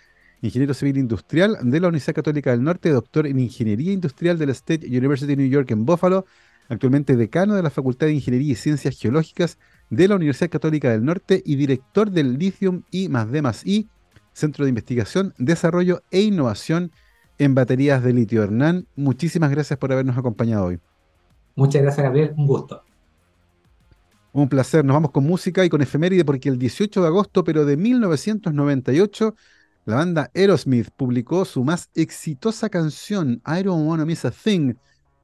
[0.40, 4.52] ingeniero civil industrial de la Universidad Católica del Norte, doctor en Ingeniería Industrial de la
[4.52, 6.24] State University of New York en Buffalo,
[6.70, 9.58] actualmente decano de la Facultad de Ingeniería y Ciencias Geológicas
[9.90, 13.86] de la Universidad Católica del Norte y director del Lithium I más D más I,
[14.32, 16.90] Centro de Investigación, Desarrollo e Innovación
[17.36, 18.42] en Baterías de Litio.
[18.42, 20.80] Hernán, muchísimas gracias por habernos acompañado hoy.
[21.54, 22.32] Muchas gracias, Gabriel.
[22.34, 22.87] Un gusto.
[24.32, 24.84] Un placer.
[24.84, 29.34] Nos vamos con música y con efeméride porque el 18 de agosto, pero de 1998,
[29.86, 34.74] la banda Aerosmith publicó su más exitosa canción, I Don't Wanna Miss a Thing,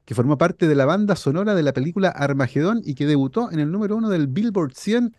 [0.05, 3.59] que formó parte de la banda sonora de la película Armagedón y que debutó en
[3.59, 5.15] el número uno del Billboard 100,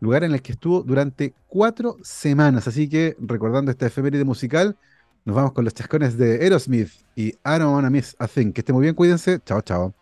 [0.00, 2.68] lugar en el que estuvo durante cuatro semanas.
[2.68, 4.76] Así que, recordando esta efeméride musical,
[5.24, 8.52] nos vamos con los chascones de Aerosmith y I Don't Wanna Miss a Thing.
[8.52, 9.40] Que esté muy bien, cuídense.
[9.44, 9.99] Chao, chao.